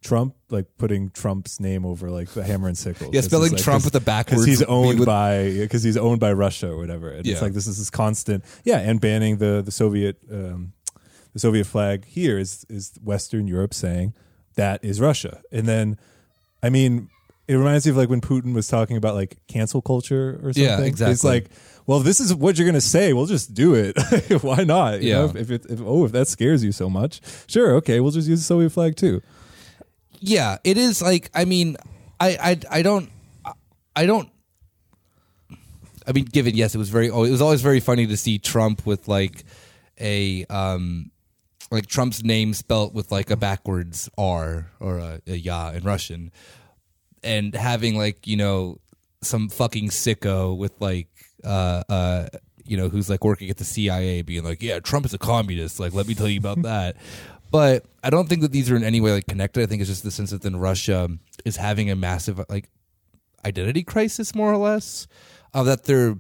[0.02, 3.10] Trump, like putting Trump's name over like the hammer and sickle.
[3.14, 6.20] yeah, spelling like, Trump with a backwards because he's owned would- by because he's owned
[6.20, 7.10] by Russia or whatever.
[7.10, 7.34] And Yeah.
[7.34, 10.74] it's like this is this constant, yeah, and banning the the Soviet um,
[11.34, 14.14] the Soviet flag here is is Western Europe saying
[14.56, 15.98] that is Russia, and then
[16.64, 17.10] I mean.
[17.48, 20.64] It reminds me of like when Putin was talking about like cancel culture or something.
[20.64, 21.14] Yeah, exactly.
[21.14, 21.50] It's like,
[21.86, 23.14] well, this is what you're gonna say.
[23.14, 23.96] We'll just do it.
[24.44, 25.02] Why not?
[25.02, 25.16] You Yeah.
[25.28, 28.28] know, if, it, if oh, if that scares you so much, sure, okay, we'll just
[28.28, 29.22] use the Soviet flag too.
[30.22, 31.76] yeah it is like i mean
[32.20, 32.30] i
[32.72, 33.10] i, I don't
[33.96, 34.30] i don't
[36.08, 38.86] i mean given yes it was very it was always very funny to see trump
[38.86, 39.44] with like
[40.00, 41.12] a um
[41.70, 46.32] like trump's name spelt with like a backwards r or a, a ya in russian
[47.26, 48.80] and having like you know
[49.22, 51.08] some fucking sicko with like
[51.44, 52.28] uh uh
[52.64, 55.80] you know who's like working at the CIA being like yeah Trump is a communist.
[55.80, 56.96] Like let me tell you about that.
[57.52, 59.64] But I don't think that these are in any way like connected.
[59.64, 61.10] I think it's just the sense that then Russia
[61.46, 62.70] is having a massive like
[63.46, 65.08] identity crisis more or less
[65.54, 66.18] of that they're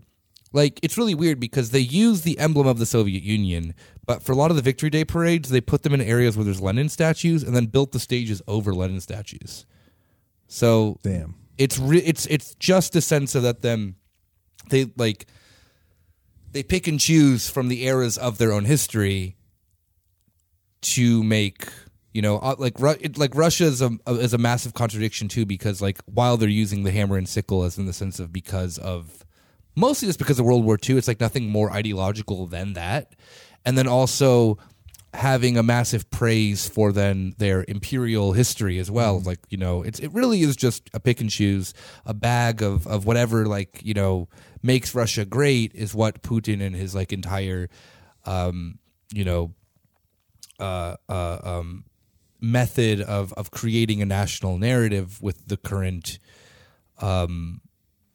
[0.53, 3.73] like it's really weird because they use the emblem of the Soviet Union
[4.05, 6.45] but for a lot of the Victory Day parades they put them in areas where
[6.45, 9.65] there's Lenin statues and then built the stages over Lenin statues
[10.47, 11.35] so Damn.
[11.57, 13.95] it's re- it's it's just a sense of that them
[14.69, 15.25] they like
[16.51, 19.35] they pick and choose from the eras of their own history
[20.81, 21.67] to make
[22.13, 25.81] you know uh, like it, like Russia is a is a massive contradiction too because
[25.81, 29.25] like while they're using the hammer and sickle as in the sense of because of
[29.75, 33.15] mostly just because of World War II it's like nothing more ideological than that
[33.65, 34.57] and then also
[35.15, 39.19] having a massive praise for then their imperial history as well.
[39.19, 41.73] Like you know it's it really is just a pick and choose
[42.05, 44.27] a bag of of whatever like you know
[44.61, 47.69] makes Russia great is what Putin and his like entire
[48.25, 48.79] um
[49.13, 49.53] you know
[50.59, 51.85] uh, uh, um,
[52.41, 56.19] method of of creating a national narrative with the current
[57.01, 57.61] um,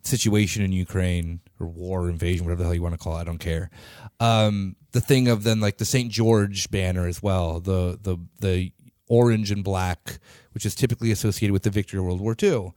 [0.02, 3.20] situation in Ukraine or war invasion, whatever the hell you want to call it.
[3.20, 3.70] I don't care.
[4.18, 6.10] Um, the thing of then like the St.
[6.10, 8.72] George banner as well, the the the
[9.08, 10.18] orange and black,
[10.52, 12.72] which is typically associated with the victory of World War II,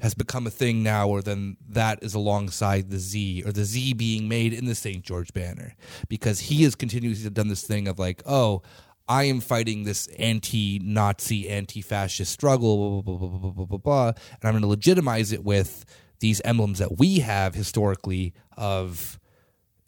[0.00, 1.08] has become a thing now.
[1.08, 5.04] Where then that is alongside the Z or the Z being made in the St.
[5.04, 5.74] George banner
[6.08, 8.62] because he has continuously done this thing of like, oh.
[9.08, 14.06] I am fighting this anti-Nazi, anti-fascist struggle, blah blah blah blah blah blah blah, blah
[14.06, 15.84] and I'm going to legitimize it with
[16.20, 19.18] these emblems that we have historically of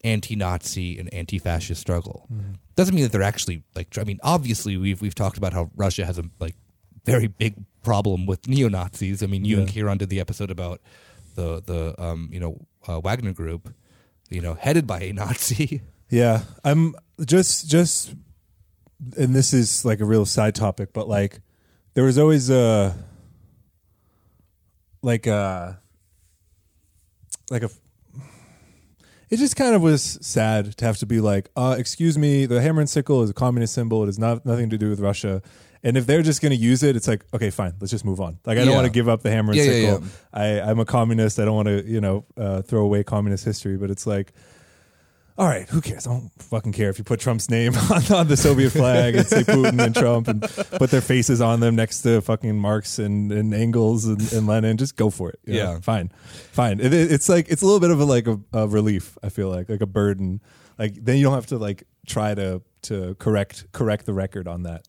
[0.04, 2.28] anti-Nazi and anti-fascist struggle.
[2.74, 3.96] Doesn't mean that they're actually like.
[3.98, 6.56] I mean, obviously, we've we've talked about how Russia has a like
[7.04, 9.22] very big problem with neo Nazis.
[9.22, 10.80] I mean, you and Kieran did the episode about
[11.34, 13.74] the the um you know uh, Wagner Group,
[14.30, 15.82] you know, headed by a Nazi.
[16.08, 18.14] Yeah, I'm just just,
[19.16, 21.40] and this is like a real side topic, but like
[21.94, 22.94] there was always a
[25.00, 25.80] like a
[27.52, 27.70] like a.
[29.30, 32.60] It just kind of was sad to have to be like, uh, excuse me, the
[32.60, 34.02] hammer and sickle is a communist symbol.
[34.02, 35.40] It has not nothing to do with Russia.
[35.82, 38.20] And if they're just going to use it, it's like, okay, fine, let's just move
[38.20, 38.38] on.
[38.44, 38.74] Like, I don't Yeah.
[38.76, 40.08] want to give up the hammer and Yeah, yeah, sickle.
[40.34, 41.38] I, I'm a communist.
[41.40, 43.76] I don't want to, you know, uh, throw away communist history.
[43.78, 44.32] But it's like,
[45.38, 46.06] all right, who cares?
[46.06, 49.26] I don't fucking care if you put Trump's name on, on the Soviet flag and
[49.26, 53.32] say Putin and Trump and put their faces on them next to fucking Marx and,
[53.32, 54.76] and Engels and, and Lenin.
[54.76, 55.38] Just go for it.
[55.44, 55.72] you know?
[55.72, 55.80] Yeah.
[55.80, 56.10] fine,
[56.52, 56.80] fine.
[56.80, 59.16] It, it- it's like it's a little bit of a like a, a relief.
[59.22, 60.40] I feel like like a burden.
[60.78, 64.64] Like then you don't have to like try to to correct correct the record on
[64.64, 64.86] that.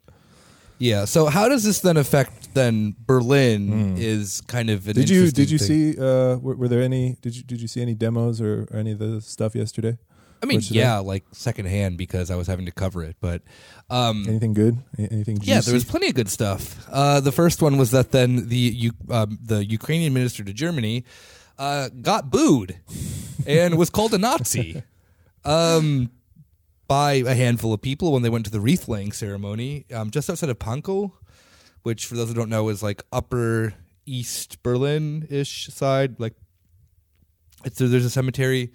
[0.80, 1.06] Yeah.
[1.06, 3.96] So how does this then affect then Berlin?
[3.98, 4.96] Is kind of an.
[4.96, 5.94] Did you did you thing.
[5.94, 6.00] see?
[6.00, 7.16] Uh, were, were there any?
[7.22, 9.98] Did you did you see any demos or, or any of the stuff yesterday?
[10.44, 13.42] I mean, yeah, like secondhand because I was having to cover it, but
[13.90, 14.78] um, Anything good?
[14.98, 15.40] Anything?
[15.42, 16.86] yeah, there was plenty of good stuff.
[16.92, 21.06] Uh, the first one was that then the U- um, the Ukrainian minister to Germany
[21.58, 22.78] uh, got booed
[23.48, 24.84] and was called a Nazi
[25.46, 26.12] um,
[26.90, 30.30] by a handful of people when they went to the wreath laying ceremony um, just
[30.30, 31.14] outside of Pankow,
[31.84, 33.76] which for those who don't know is like upper
[34.06, 36.20] East Berlin ish side.
[36.20, 36.34] Like,
[37.64, 38.74] it's there's a cemetery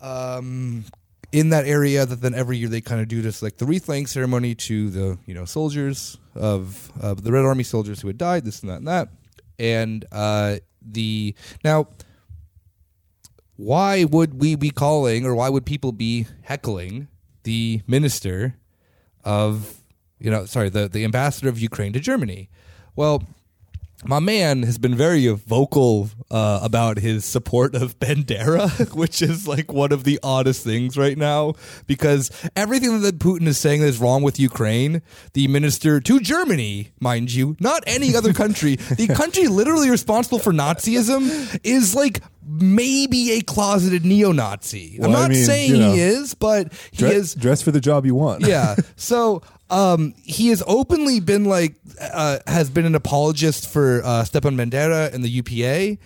[0.00, 0.84] um,
[1.32, 3.88] in that area that then every year they kind of do this like the wreath
[3.88, 8.18] laying ceremony to the you know soldiers of of the Red Army soldiers who had
[8.18, 9.08] died, this and that and that,
[9.58, 11.34] and uh, the
[11.64, 11.88] now.
[13.56, 17.08] Why would we be calling, or why would people be heckling
[17.42, 18.54] the minister
[19.24, 19.82] of,
[20.20, 22.50] you know, sorry, the the ambassador of Ukraine to Germany?
[22.94, 23.24] Well,
[24.04, 29.72] my man has been very vocal uh, about his support of Bandera, which is like
[29.72, 31.54] one of the oddest things right now
[31.86, 36.92] because everything that Putin is saying that is wrong with Ukraine, the minister to Germany,
[37.00, 43.32] mind you, not any other country, the country literally responsible for Nazism is like maybe
[43.32, 44.96] a closeted neo-Nazi.
[44.96, 47.62] I'm Well, I not mean, saying you know, he is, but he dress, is dress
[47.62, 48.46] for the job you want.
[48.46, 48.74] yeah.
[48.96, 54.56] So um, he has openly been like uh, has been an apologist for uh, Stepan
[54.56, 55.98] Bandera and the UPA.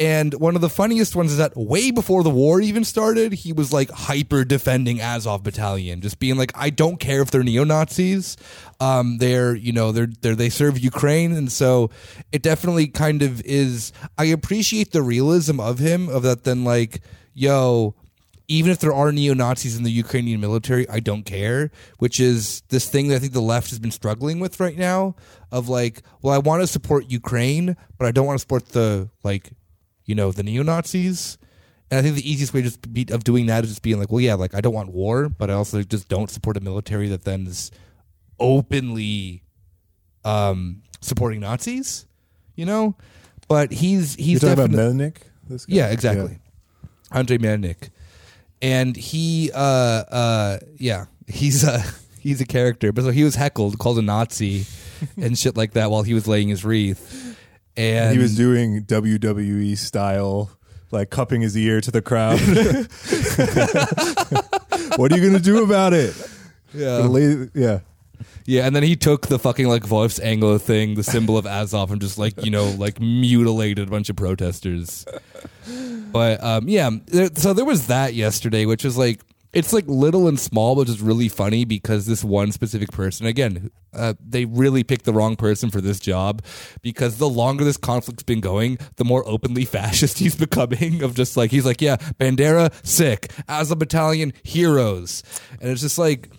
[0.00, 3.52] And one of the funniest ones is that way before the war even started, he
[3.52, 7.64] was like hyper defending Azov Battalion, just being like, "I don't care if they're neo
[7.64, 8.38] Nazis.
[8.80, 11.90] Um, they're you know they're, they're they serve Ukraine." And so
[12.32, 13.92] it definitely kind of is.
[14.16, 16.44] I appreciate the realism of him of that.
[16.44, 17.02] Then like,
[17.34, 17.94] yo,
[18.48, 21.70] even if there are neo Nazis in the Ukrainian military, I don't care.
[21.98, 25.14] Which is this thing that I think the left has been struggling with right now
[25.52, 29.10] of like, well, I want to support Ukraine, but I don't want to support the
[29.22, 29.52] like,
[30.10, 31.38] you know, the neo Nazis.
[31.88, 34.10] And I think the easiest way just be, of doing that is just being like,
[34.10, 37.08] well, yeah, like I don't want war, but I also just don't support a military
[37.08, 37.70] that then is
[38.40, 39.44] openly
[40.24, 42.06] um, supporting Nazis.
[42.56, 42.96] You know,
[43.48, 45.18] but he's You're he's talking about Melnyk.
[45.48, 45.76] This guy?
[45.76, 46.40] yeah, exactly.
[47.12, 47.90] Andrei Melnyk.
[48.60, 49.58] And he uh
[50.10, 51.82] uh yeah, he's a
[52.18, 52.92] he's a character.
[52.92, 54.66] But so he was heckled, called a Nazi
[55.16, 57.38] and shit like that while he was laying his wreath.
[57.80, 60.50] And he was doing WWE style,
[60.90, 62.38] like cupping his ear to the crowd.
[64.98, 66.14] what are you gonna do about it?
[66.74, 67.08] yeah.
[67.54, 67.80] Yeah.
[68.46, 72.00] Yeah, and then he took the fucking like Wolfsangel thing, the symbol of Azov, and
[72.00, 75.06] just like you know like mutilated a bunch of protesters.
[76.12, 79.20] But um, yeah, there, so there was that yesterday, which was like
[79.52, 83.70] it's like little and small, but just really funny because this one specific person again,
[83.92, 86.42] uh, they really picked the wrong person for this job
[86.82, 91.02] because the longer this conflict's been going, the more openly fascist he's becoming.
[91.02, 95.22] Of just like he's like, yeah, Bandera sick, Azov Battalion heroes,
[95.60, 96.30] and it's just like.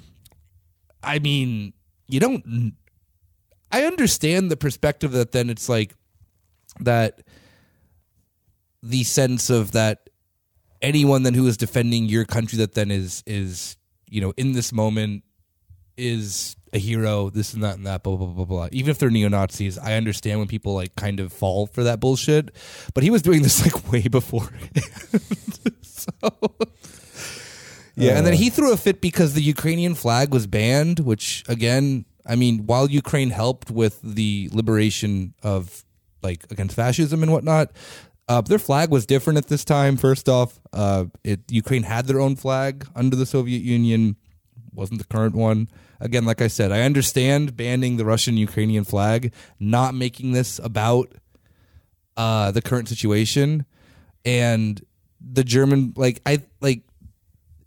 [1.04, 1.74] I mean,
[2.08, 2.76] you don't.
[3.72, 5.96] I understand the perspective that then it's like
[6.80, 7.22] that
[8.84, 10.11] the sense of that
[10.82, 14.72] anyone then who is defending your country that then is is you know in this
[14.74, 15.24] moment
[15.98, 18.70] is a hero this and that and that blah blah blah blah blah.
[18.72, 22.56] Even if they're neo-nazis i understand when people like kind of fall for that bullshit.
[22.94, 24.50] But he was doing this like way before
[25.82, 26.12] so
[27.96, 28.54] yeah, and then he uh.
[28.54, 33.30] threw a fit because the Ukrainian flag was banned, which again, I mean, while Ukraine
[33.30, 35.84] helped with the liberation of
[36.24, 37.72] like against fascism and whatnot,
[38.32, 39.98] uh, their flag was different at this time.
[39.98, 44.16] First off, uh, it Ukraine had their own flag under the Soviet Union,
[44.74, 45.68] wasn't the current one.
[46.00, 51.14] Again, like I said, I understand banning the Russian Ukrainian flag, not making this about
[52.16, 53.66] uh, the current situation,
[54.24, 54.82] and
[55.20, 56.84] the German like I like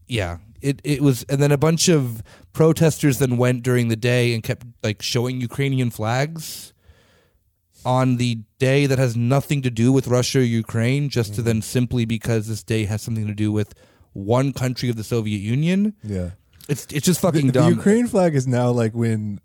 [0.09, 2.22] yeah it it was and then a bunch of
[2.55, 6.74] protesters then went during the day and kept like showing ukrainian flags
[7.87, 11.61] on the day that has nothing to do with russia or ukraine just to then
[11.62, 13.75] simply because this day has something to do with
[14.12, 16.31] one country of the soviet union Yeah.
[16.68, 19.40] it's it's just fucking The, the Ukraine flag is now like when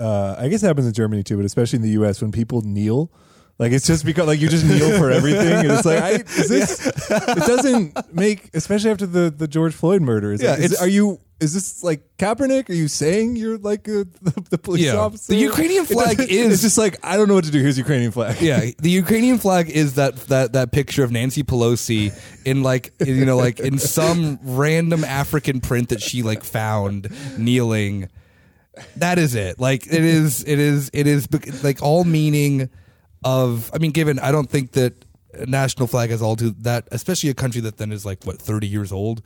[0.00, 2.20] uh, I guess it happens in Germany too, but especially in the U.S.
[2.20, 3.12] when people kneel.
[3.60, 6.48] Like it's just because like you just kneel for everything, and it's like I is
[6.48, 6.86] this.
[7.10, 10.32] It doesn't make, especially after the the George Floyd murder.
[10.32, 11.20] Is Yeah, like, is, it's- are you?
[11.40, 12.70] Is this like Kaepernick?
[12.70, 14.96] Are you saying you're like a, the, the police Yeah.
[14.96, 15.32] officer?
[15.32, 17.60] The Ukrainian flag doesn't- is- It's just like I don't know what to do.
[17.60, 18.40] Here's Ukrainian flag.
[18.40, 22.12] yeah, the Ukrainian flag is that that that picture of Nancy Pelosi
[22.44, 28.08] in like you know like in some random African print that she like found kneeling,
[28.96, 29.58] That is it.
[29.60, 30.42] Like it is.
[30.44, 30.90] It is.
[30.92, 31.28] It is
[31.64, 32.70] like all meaning
[33.24, 33.70] of.
[33.74, 34.94] I mean, given I don't think that
[35.46, 38.66] national flag has all to that, especially a country that then is like what thirty
[38.66, 39.22] years old.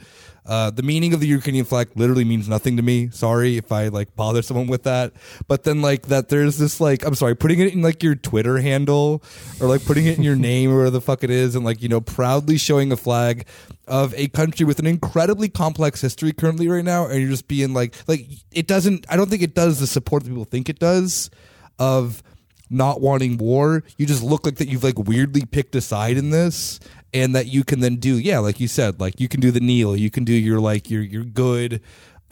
[0.49, 3.11] Uh, the meaning of the Ukrainian flag literally means nothing to me.
[3.11, 5.13] Sorry if I like bother someone with that.
[5.47, 8.59] But then like that, there's this like I'm sorry, putting it in like your Twitter
[8.59, 9.23] handle
[9.61, 11.83] or like putting it in your name or whatever the fuck it is, and like
[11.83, 13.47] you know proudly showing a flag
[13.87, 17.75] of a country with an incredibly complex history currently right now, and you're just being
[17.75, 19.05] like like it doesn't.
[19.11, 21.31] I don't think it does the support that people think it does.
[21.79, 22.23] Of
[22.71, 23.83] not wanting war.
[23.97, 26.81] You just look like that you've like weirdly picked a side in this
[27.15, 29.61] and that you can then do yeah, like you said, like you can do the
[29.61, 31.81] kneel, you can do your like your your good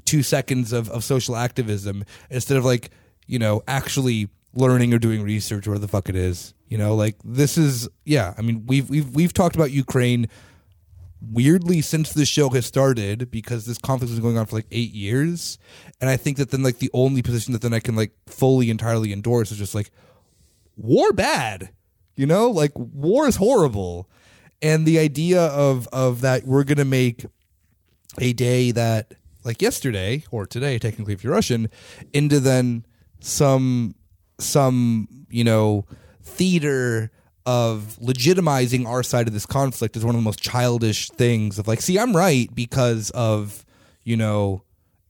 [0.05, 2.91] two seconds of, of social activism instead of like,
[3.27, 6.55] you know, actually learning or doing research whatever the fuck it is.
[6.69, 10.29] You know, like this is yeah, I mean we've we've we've talked about Ukraine
[11.21, 14.67] weirdly since the show has started because this conflict has been going on for like
[14.71, 15.59] eight years
[16.01, 18.71] and i think that then like the only position that then i can like fully
[18.71, 19.91] entirely endorse is just like
[20.77, 21.71] war bad
[22.17, 22.51] you know?
[22.51, 24.09] Like war is horrible.
[24.61, 27.27] And the idea of of that we're gonna make
[28.19, 29.13] a day that
[29.45, 31.69] like yesterday or today technically if you're russian
[32.15, 32.85] into then
[33.21, 33.95] some
[34.41, 35.85] some you know
[36.23, 37.11] theater
[37.45, 41.69] of legitimizing our side of this conflict is one of the most childish things of
[41.69, 43.67] like see i'm right because of
[44.03, 44.63] you know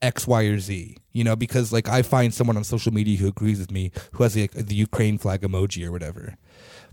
[0.03, 3.27] x y or z you know because like i find someone on social media who
[3.27, 6.37] agrees with me who has the, the ukraine flag emoji or whatever.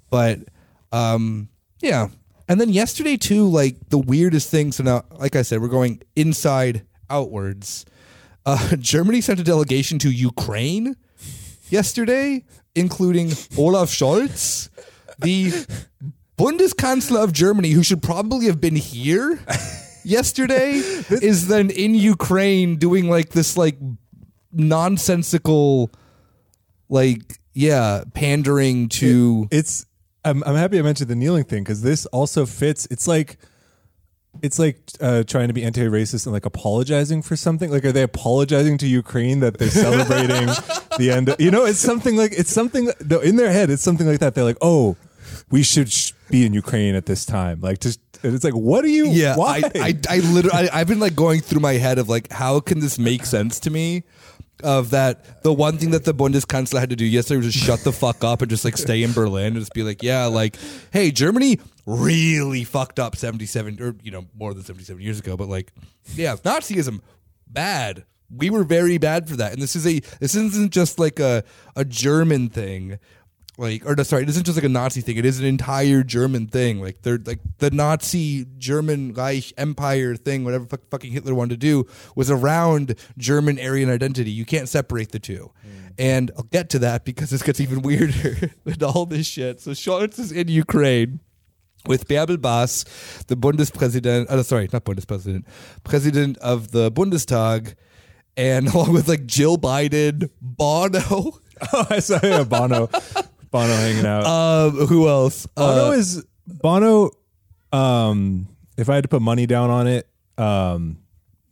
[0.09, 0.39] But
[0.91, 1.49] um
[1.82, 2.07] yeah.
[2.47, 6.01] And then yesterday too like the weirdest thing so now like i said we're going
[6.15, 7.86] inside outwards.
[8.45, 10.95] Uh germany sent a delegation to ukraine
[11.69, 12.45] yesterday
[12.76, 14.69] including olaf scholz
[15.19, 15.51] the
[16.38, 19.39] bundeskanzler of germany who should probably have been here
[20.03, 20.74] yesterday
[21.32, 23.78] is then in ukraine doing like this like
[24.53, 25.91] nonsensical
[26.89, 29.85] like yeah pandering to It's
[30.25, 32.87] I'm I'm happy I mentioned the kneeling thing because this also fits.
[32.89, 33.37] It's like
[34.41, 37.69] it's like uh, trying to be anti-racist and like apologizing for something.
[37.69, 40.47] Like, are they apologizing to Ukraine that they're celebrating
[40.97, 41.29] the end?
[41.29, 43.69] Of, you know, it's something like it's something no, in their head.
[43.69, 44.33] It's something like that.
[44.33, 44.95] They're like, oh,
[45.51, 47.61] we should sh- be in Ukraine at this time.
[47.61, 49.09] Like, just and it's like, what do you?
[49.09, 49.61] Yeah, why?
[49.75, 52.59] I, I, I literally, I, I've been like going through my head of like, how
[52.59, 54.03] can this make sense to me?
[54.64, 57.82] Of that, the one thing that the Bundeskanzler had to do yesterday was just shut
[57.84, 60.55] the fuck up and just like stay in Berlin and just be like, yeah, like,
[60.91, 65.49] hey, Germany really fucked up 77 or, you know, more than 77 years ago, but
[65.49, 65.74] like,
[66.16, 67.01] yeah, Nazism,
[67.45, 68.05] bad.
[68.36, 69.53] We were very bad for that.
[69.53, 71.43] And this is a, this isn't just like a,
[71.76, 72.99] a German thing
[73.57, 75.17] like or no, sorry, it isn't just like a Nazi thing.
[75.17, 76.81] It is an entire German thing.
[76.81, 81.67] Like they're like the Nazi German Reich Empire thing, whatever fuck, fucking Hitler wanted to
[81.67, 84.31] do, was around German Aryan identity.
[84.31, 85.51] You can't separate the two.
[85.61, 85.69] Hmm.
[85.99, 89.61] And I'll get to that because this gets even weirder with all this shit.
[89.61, 91.19] So Scholz is in Ukraine
[91.85, 92.83] with Bärbel Bas,
[93.27, 95.45] the Bundespräsident, oh, uh, sorry, not Bundespräsident,
[95.83, 97.75] President of the Bundestag,
[98.37, 100.99] and along with like Jill Biden, Bono,
[101.73, 102.89] oh, I saw yeah, Bono,
[103.53, 104.25] Bono hanging out.
[104.25, 105.45] um, who else?
[105.45, 107.11] Bono Uh, is Bono.
[107.71, 110.97] Um, if I had to put money down on it, um,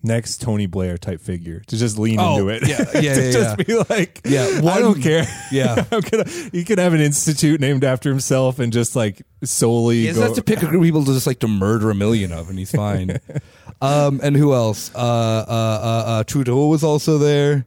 [0.04, 2.68] next Tony Blair type figure to just lean Oh, into it.
[2.68, 2.86] yeah, yeah,
[3.16, 3.64] to yeah, just yeah.
[3.64, 5.28] be like, Yeah, I one- don't care.
[5.52, 5.86] yeah.
[5.92, 6.28] I'm gonna.
[6.52, 10.26] He could have an institute named after himself and just like solely He just go.
[10.26, 12.50] has to pick a group of people to just like to murder a million of,
[12.50, 13.20] and he's fine.
[13.82, 14.90] um, and who else?
[14.96, 17.66] Uh, uh, uh, uh, Trudeau was also there.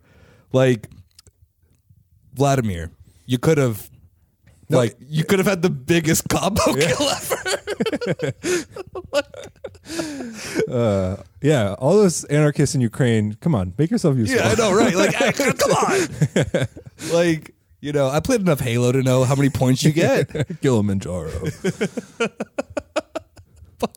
[0.52, 0.88] Like
[2.34, 2.90] Vladimir,
[3.26, 3.88] you could have,
[4.76, 8.34] like, you could have had the biggest combo kill ever.
[10.70, 13.34] uh, yeah, all those anarchists in Ukraine.
[13.40, 14.38] Come on, make yourself useful.
[14.40, 14.94] yeah, I know, right?
[14.94, 16.68] Like, I- come on.
[17.12, 20.30] like, you know, I played enough Halo to know how many points you get.
[20.62, 21.30] Kilimanjaro.
[23.78, 23.90] but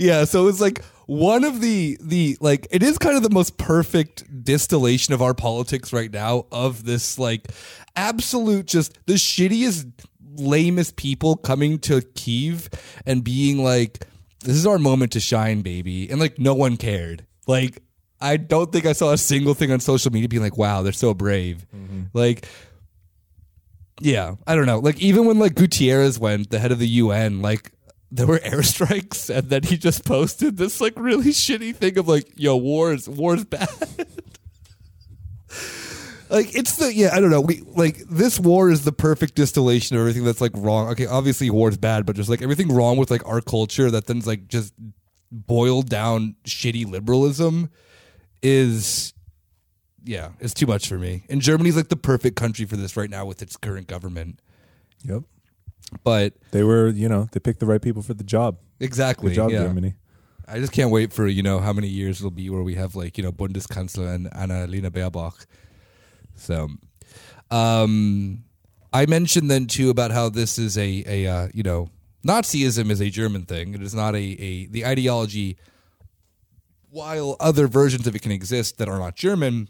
[0.00, 3.56] yeah so it's like one of the the like it is kind of the most
[3.56, 7.46] perfect distillation of our politics right now of this like
[7.96, 9.90] absolute just the shittiest
[10.36, 12.68] lamest people coming to Kiev
[13.06, 14.06] and being like
[14.40, 17.82] this is our moment to shine baby and like no one cared like
[18.20, 20.92] I don't think I saw a single thing on social media being like wow they're
[20.92, 22.04] so brave mm-hmm.
[22.12, 22.48] like
[24.00, 24.78] yeah, I don't know.
[24.78, 27.72] Like even when like Guterres went, the head of the UN, like
[28.10, 32.28] there were airstrikes, and then he just posted this like really shitty thing of like,
[32.36, 33.68] "Yo, war's war's bad."
[36.30, 37.40] like it's the yeah, I don't know.
[37.40, 40.88] We like this war is the perfect distillation of everything that's like wrong.
[40.90, 44.26] Okay, obviously war's bad, but just like everything wrong with like our culture that then's
[44.26, 44.74] like just
[45.30, 47.70] boiled down shitty liberalism
[48.42, 49.12] is
[50.04, 51.24] yeah, it's too much for me.
[51.30, 54.38] And Germany's like the perfect country for this right now with its current government.
[55.02, 55.22] Yep.
[56.02, 58.58] But They were, you know, they picked the right people for the job.
[58.80, 59.64] exactly, Good job, yeah.
[59.64, 59.94] Germany.
[60.46, 62.94] I just can't wait for you know how many years it'll be where we have
[62.94, 65.46] like you know Bundeskanzler and Anna Annalena Baerbock.
[66.36, 66.68] So,
[67.50, 68.44] um,
[68.92, 71.90] I mentioned then too about how this is a a uh, you know
[72.26, 73.74] Nazism is a German thing.
[73.74, 75.56] It is not a a the ideology.
[76.90, 79.68] While other versions of it can exist that are not German,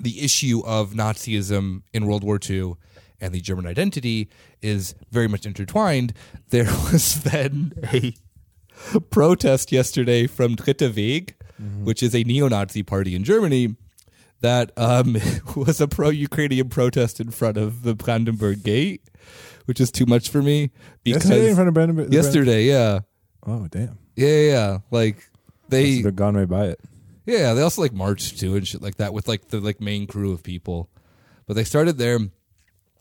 [0.00, 2.74] the issue of Nazism in World War II
[3.20, 4.28] and the German identity
[4.60, 6.12] is very much intertwined.
[6.50, 8.14] There was then a
[9.10, 11.34] protest yesterday from Dritte Weg,
[11.84, 13.76] which is a neo-Nazi party in Germany,
[14.42, 15.16] that um,
[15.56, 19.02] was a pro-Ukrainian protest in front of the Brandenburg Gate,
[19.64, 20.70] which is too much for me.
[21.02, 22.12] Because Yesterday in front of Brandon.
[22.12, 23.00] yesterday, yeah,
[23.46, 23.98] Oh, damn.
[24.14, 25.28] yeah, yeah, like
[25.68, 26.80] they, They've gone right by it.
[27.26, 30.06] yeah, they also like marched too and shit like that with like the like main
[30.06, 30.90] crew of people.
[31.46, 32.18] But they started there,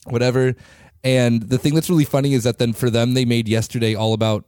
[0.05, 0.55] whatever.
[1.03, 4.13] And the thing that's really funny is that then for them they made yesterday all
[4.13, 4.45] about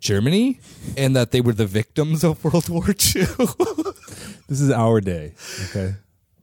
[0.00, 0.60] Germany
[0.96, 2.94] and that they were the victims of World War II.
[4.48, 5.34] This is our day.
[5.68, 5.94] Okay.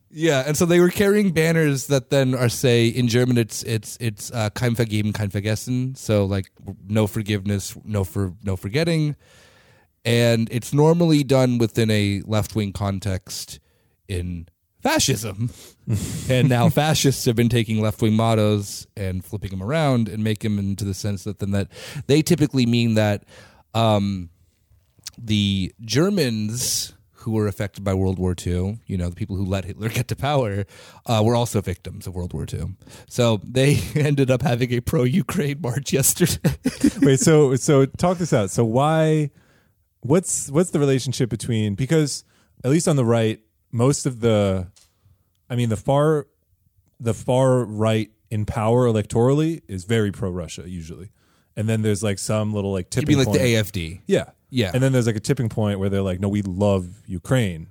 [0.10, 3.98] Yeah, and so they were carrying banners that then are say in German it's it's
[4.00, 5.96] it's uh, kein vergeben, kein vergessen.
[5.96, 6.50] So like
[6.88, 9.16] no forgiveness, no for no forgetting.
[10.06, 13.60] And it's normally done within a left wing context
[14.08, 14.48] in
[14.82, 15.50] fascism.
[16.30, 20.40] and now fascists have been taking left wing mottos and flipping them around and make
[20.40, 21.68] them into the sense that then that
[22.08, 23.26] they typically mean that
[23.74, 24.30] um,
[25.18, 29.66] the Germans who were affected by World War II, you know, the people who let
[29.66, 30.66] Hitler get to power,
[31.06, 32.76] uh, were also victims of World War II.
[33.10, 36.56] So they ended up having a pro Ukraine march yesterday.
[37.02, 38.52] Wait, so so talk this out.
[38.52, 39.32] So why
[40.02, 42.24] what's what's the relationship between because
[42.64, 43.40] at least on the right,
[43.72, 44.68] most of the
[45.50, 46.28] I mean the far
[47.00, 51.12] the far right in power electorally is very pro Russia usually.
[51.56, 53.40] And then there's like some little like you tipping mean like point.
[53.40, 54.02] the AFD?
[54.06, 54.32] Yeah.
[54.50, 54.72] Yeah.
[54.74, 57.68] And then there's like a tipping point where they're like, no, we love Ukraine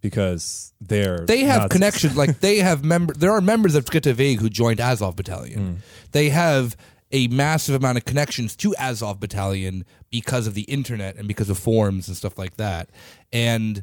[0.00, 1.72] because they're They have Nazis.
[1.76, 2.16] connections.
[2.16, 3.14] Like they have member.
[3.14, 5.60] There are members of Dritte who joined Azov Battalion.
[5.60, 6.10] Mm.
[6.12, 6.76] They have
[7.10, 11.58] a massive amount of connections to Azov Battalion because of the internet and because of
[11.58, 12.90] forums and stuff like that.
[13.32, 13.82] And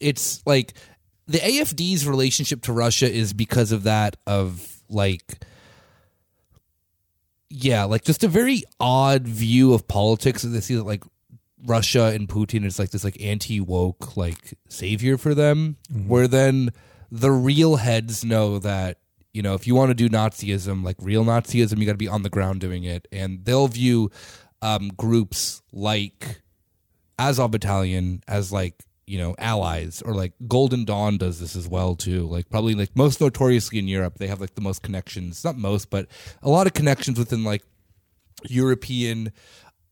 [0.00, 0.74] it's like
[1.26, 5.38] the AFD's relationship to Russia is because of that of like
[7.48, 10.42] yeah, like just a very odd view of politics.
[10.42, 11.04] That they see that like
[11.66, 15.76] Russia and Putin is like this like anti woke like savior for them.
[16.06, 16.70] Where then
[17.10, 18.98] the real heads know that
[19.32, 22.08] you know if you want to do Nazism, like real Nazism, you got to be
[22.08, 24.10] on the ground doing it, and they'll view
[24.62, 26.40] um, groups like
[27.18, 28.74] Azov Battalion as like
[29.06, 32.26] you know allies or like Golden Dawn does this as well too.
[32.26, 35.44] Like probably like most notoriously in Europe, they have like the most connections.
[35.44, 36.06] Not most, but
[36.42, 37.62] a lot of connections within like
[38.44, 39.32] European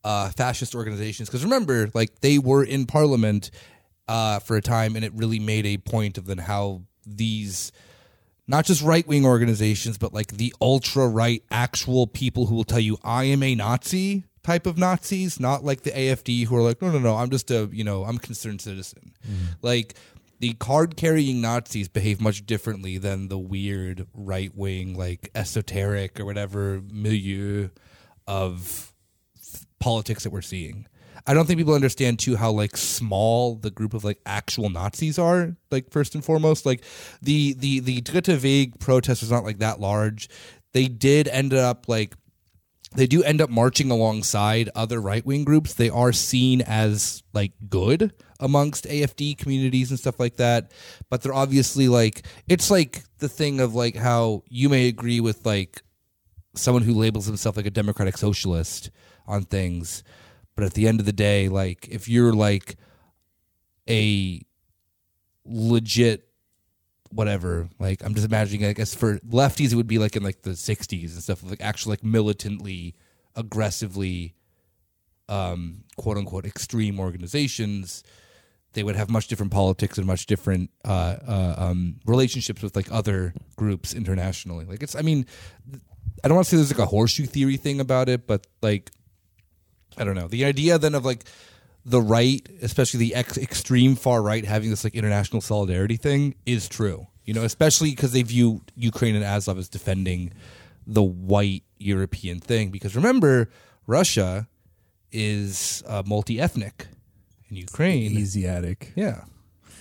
[0.04, 1.28] uh, fascist organizations.
[1.28, 3.50] Because remember, like they were in parliament
[4.06, 7.72] uh, for a time, and it really made a point of then how these
[8.46, 12.80] not just right wing organizations, but like the ultra right actual people who will tell
[12.80, 16.82] you I am a Nazi type of Nazis, not like the AFD who are like,
[16.82, 19.14] no, no, no, I'm just a, you know, I'm a concerned citizen.
[19.62, 19.94] Like
[20.40, 26.26] the card carrying Nazis behave much differently than the weird right wing, like esoteric or
[26.26, 27.70] whatever milieu
[28.26, 28.92] of
[29.84, 30.86] politics that we're seeing.
[31.26, 35.18] I don't think people understand too how like small the group of like actual Nazis
[35.18, 35.56] are.
[35.70, 36.82] Like first and foremost, like
[37.20, 40.30] the the the Dritte Weg protest was not like that large.
[40.72, 42.14] They did end up like
[42.96, 45.74] they do end up marching alongside other right wing groups.
[45.74, 50.72] They are seen as like good amongst AFD communities and stuff like that.
[51.10, 55.44] But they're obviously like it's like the thing of like how you may agree with
[55.44, 55.82] like
[56.54, 58.90] someone who labels himself like a democratic socialist
[59.26, 60.02] on things
[60.54, 62.76] but at the end of the day like if you're like
[63.88, 64.40] a
[65.44, 66.28] legit
[67.10, 70.42] whatever like i'm just imagining i guess for lefties it would be like in like
[70.42, 72.94] the 60s and stuff like actually like militantly
[73.36, 74.34] aggressively
[75.28, 78.02] um quote unquote extreme organizations
[78.74, 82.90] they would have much different politics and much different uh, uh, um, relationships with like
[82.92, 84.64] other groups internationally.
[84.64, 85.26] Like it's, I mean,
[86.22, 88.90] I don't want to say there's like a horseshoe theory thing about it, but like,
[89.98, 90.28] I don't know.
[90.28, 91.24] The idea then of like
[91.84, 96.68] the right, especially the ex- extreme far right, having this like international solidarity thing is
[96.68, 97.06] true.
[97.24, 100.32] You know, especially because they view Ukraine and Azov as defending
[100.86, 102.70] the white European thing.
[102.70, 103.48] Because remember,
[103.86, 104.46] Russia
[105.12, 106.86] is uh, multi ethnic,
[107.48, 108.92] and Ukraine, Asiatic.
[108.96, 109.24] yeah.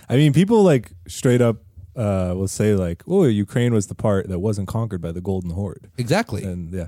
[0.10, 1.58] I mean, people like straight up
[1.96, 5.52] uh, will say like, "Oh, Ukraine was the part that wasn't conquered by the Golden
[5.52, 6.44] Horde," Exactly.
[6.44, 6.88] and yeah,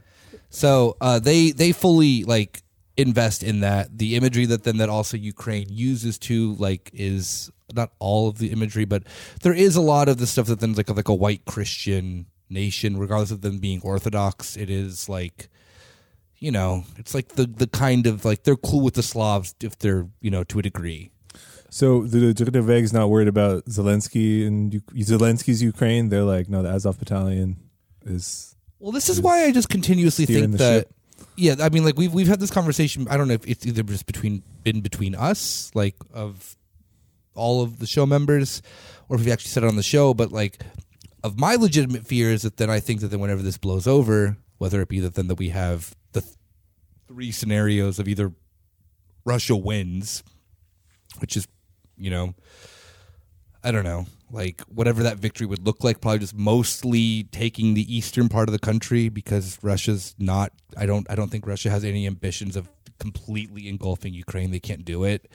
[0.49, 2.61] So uh, they they fully like
[2.97, 3.97] invest in that.
[3.97, 8.51] The imagery that then that also Ukraine uses to like is not all of the
[8.51, 9.03] imagery, but
[9.41, 12.97] there is a lot of the stuff that then like like a white Christian nation,
[12.97, 14.55] regardless of them being Orthodox.
[14.55, 15.49] It is like
[16.37, 19.77] you know, it's like the the kind of like they're cool with the Slavs if
[19.79, 21.11] they're you know to a degree.
[21.69, 26.07] So the Dritte Weg's not worried about Zelensky and U- Zelensky's Ukraine.
[26.07, 27.57] They're like, no, the Azov Battalion
[28.05, 30.83] is Well, this is why I just continuously think that.
[30.87, 30.93] ship.
[31.37, 33.07] Yeah, I mean, like we've we've had this conversation.
[33.09, 36.55] I don't know if it's either just between been between us, like of
[37.33, 38.61] all of the show members,
[39.09, 40.13] or if we actually said it on the show.
[40.13, 40.61] But like,
[41.23, 44.37] of my legitimate fear is that then I think that then whenever this blows over,
[44.57, 46.33] whether it be that then that we have the th-
[47.07, 48.31] three scenarios of either
[49.25, 50.23] Russia wins,
[51.19, 51.47] which is,
[51.97, 52.33] you know,
[53.63, 54.05] I don't know,
[54.35, 58.53] like whatever that victory would look like, probably just mostly taking the eastern part of
[58.53, 60.51] the country because Russia's not.
[60.77, 61.09] I don't.
[61.09, 62.69] I don't think Russia has any ambitions of
[62.99, 64.51] completely engulfing Ukraine.
[64.51, 65.31] They can't do it.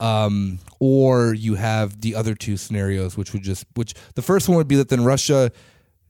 [0.00, 4.56] Um, or you have the other two scenarios, which would just which the first one
[4.56, 5.52] would be that then Russia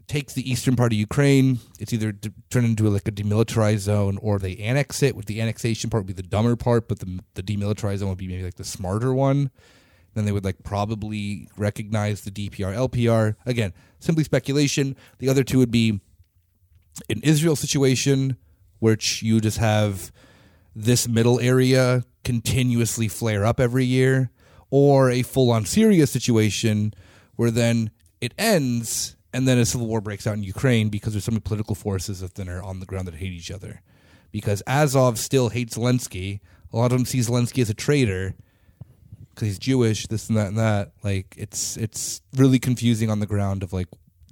[0.06, 1.58] takes the eastern part of Ukraine.
[1.80, 5.16] It's either d- turned into like a demilitarized zone, or they annex it.
[5.16, 8.18] With the annexation part would be the dumber part, but the the demilitarized zone would
[8.18, 9.50] be maybe like the smarter one.
[10.18, 13.36] Then they would like probably recognize the DPR LPR.
[13.46, 14.96] Again, simply speculation.
[15.20, 16.00] The other two would be
[17.08, 18.36] an Israel situation,
[18.80, 20.10] which you just have
[20.74, 24.30] this middle area continuously flare up every year,
[24.70, 26.94] or a full on Syria situation
[27.36, 31.24] where then it ends and then a civil war breaks out in Ukraine because there's
[31.24, 33.82] so many political forces that then are on the ground that hate each other.
[34.32, 36.40] Because Azov still hates Zelensky.
[36.72, 38.34] A lot of them see Zelensky as a traitor
[39.38, 40.92] because he's Jewish, this and that and that.
[41.04, 43.86] Like it's it's really confusing on the ground of like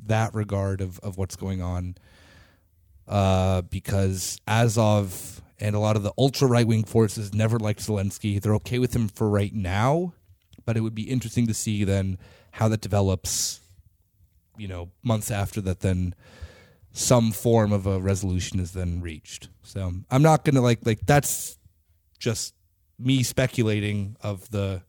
[0.07, 1.95] that regard of of what's going on.
[3.07, 8.43] Uh, because Azov and a lot of the ultra right wing forces never liked Zelensky.
[8.43, 10.13] They're okay with him for right now,
[10.65, 12.19] but it would be interesting to see then
[12.51, 13.61] how that develops.
[14.59, 16.15] You know, months after that, then
[16.91, 19.51] some form of a resolution is then reached.
[19.63, 21.59] So I'm not gonna like like that's
[22.19, 22.55] just
[22.99, 24.83] me speculating of the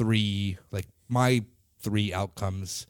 [0.00, 1.44] three like my
[1.78, 2.86] three outcomes.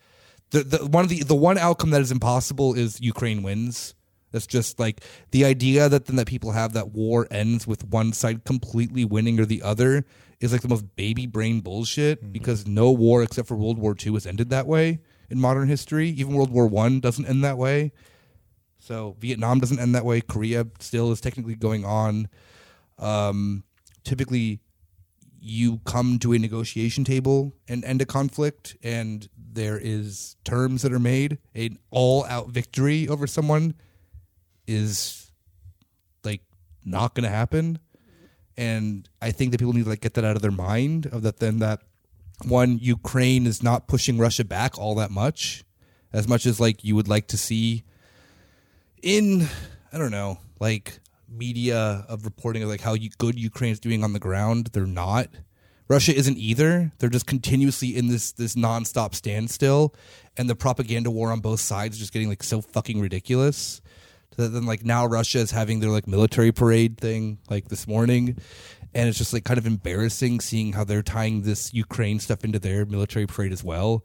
[0.50, 3.96] The the one of the the one outcome that is impossible is Ukraine wins.
[4.30, 5.02] That's just like
[5.32, 9.40] the idea that then that people have that war ends with one side completely winning
[9.40, 10.04] or the other
[10.38, 14.12] is like the most baby brain bullshit because no war except for World War II
[14.12, 15.00] has ended that way
[15.30, 16.10] in modern history.
[16.10, 17.90] Even World War One doesn't end that way.
[18.78, 20.20] So Vietnam doesn't end that way.
[20.20, 22.28] Korea still is technically going on.
[23.00, 23.64] Um,
[24.04, 24.60] typically,
[25.40, 30.92] you come to a negotiation table and end a conflict, and there is terms that
[30.92, 31.38] are made.
[31.54, 33.74] An all-out victory over someone
[34.66, 35.32] is
[36.24, 36.42] like
[36.84, 37.78] not going to happen.
[38.56, 41.22] And I think that people need to like get that out of their mind of
[41.22, 41.38] that.
[41.38, 41.80] Then that
[42.46, 45.64] one Ukraine is not pushing Russia back all that much,
[46.12, 47.84] as much as like you would like to see
[49.02, 49.48] in
[49.92, 54.18] I don't know, like media of reporting of like how good Ukraine's doing on the
[54.18, 54.70] ground.
[54.72, 55.28] They're not.
[55.88, 56.92] Russia isn't either.
[56.98, 59.94] They're just continuously in this this nonstop standstill,
[60.36, 63.80] and the propaganda war on both sides is just getting like so fucking ridiculous.
[64.36, 68.38] So then like now Russia is having their like military parade thing like this morning,
[68.94, 72.60] and it's just like kind of embarrassing seeing how they're tying this Ukraine stuff into
[72.60, 74.04] their military parade as well.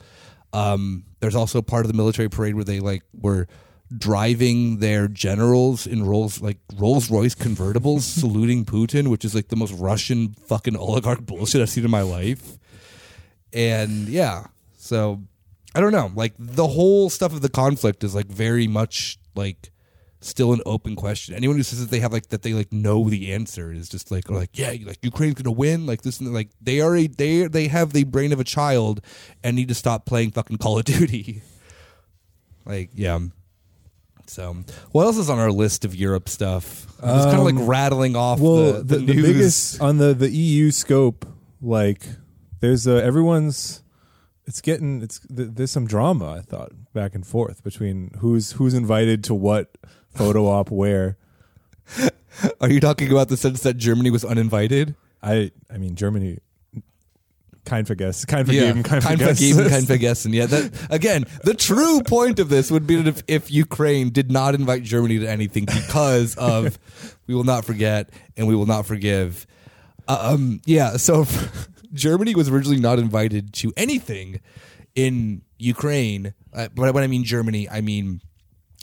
[0.53, 3.47] Um, there's also part of the military parade where they like were
[3.95, 9.55] driving their generals in Rolls like Rolls Royce convertibles, saluting Putin, which is like the
[9.55, 12.57] most Russian fucking oligarch bullshit I've seen in my life.
[13.53, 15.21] And yeah, so
[15.73, 16.11] I don't know.
[16.15, 19.71] Like the whole stuff of the conflict is like very much like
[20.21, 21.35] still an open question.
[21.35, 24.11] Anyone who says that they have like that they like know the answer is just
[24.11, 27.07] like or like yeah, like Ukraine's gonna win, like this and like they are a
[27.07, 29.01] they they have the brain of a child
[29.43, 31.41] and need to stop playing fucking Call of Duty.
[32.65, 33.19] like yeah.
[34.27, 34.57] So,
[34.91, 36.85] what else is on our list of Europe stuff?
[37.01, 39.25] Just kind of like um, rattling off well, the, the, the, the, news.
[39.25, 41.25] biggest on the the EU scope.
[41.61, 42.05] Like,
[42.59, 43.83] there's a everyone's.
[44.47, 46.35] It's getting it's th- there's some drama.
[46.37, 49.77] I thought back and forth between who's who's invited to what
[50.09, 51.17] photo op where.
[52.61, 54.95] Are you talking about the sense that Germany was uninvited?
[55.21, 56.39] I I mean Germany.
[57.65, 59.55] Kein vergessen, kein vergeben, kein kein vergessen.
[59.55, 60.33] vergeben, kein vergessen.
[60.33, 61.25] Yeah, that again.
[61.43, 65.19] The true point of this would be that if, if Ukraine did not invite Germany
[65.19, 66.77] to anything because of
[67.27, 69.47] we will not forget and we will not forgive.
[70.07, 71.25] Um, yeah, so
[71.93, 74.41] Germany was originally not invited to anything
[74.93, 76.33] in Ukraine.
[76.53, 78.21] Uh, but when I mean Germany, I mean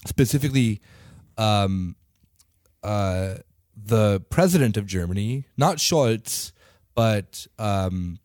[0.06, 0.80] specifically
[1.38, 1.96] um,
[2.82, 3.36] uh,
[3.76, 6.52] the president of Germany, not Scholz,
[6.94, 8.18] but um,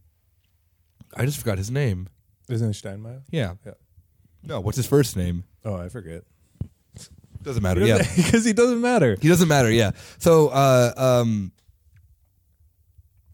[1.18, 2.08] I just forgot his name.
[2.50, 3.22] Isn't it Steinmeier?
[3.32, 3.54] Yeah.
[3.66, 3.74] Yeah.
[4.44, 5.44] No, what's his first name?
[5.66, 6.24] Oh, I forget.
[7.44, 7.86] Doesn't matter.
[7.86, 7.98] Yeah.
[8.16, 9.18] because he doesn't matter.
[9.22, 9.70] He doesn't matter.
[9.72, 9.92] Yeah.
[10.20, 11.52] So, uh, um,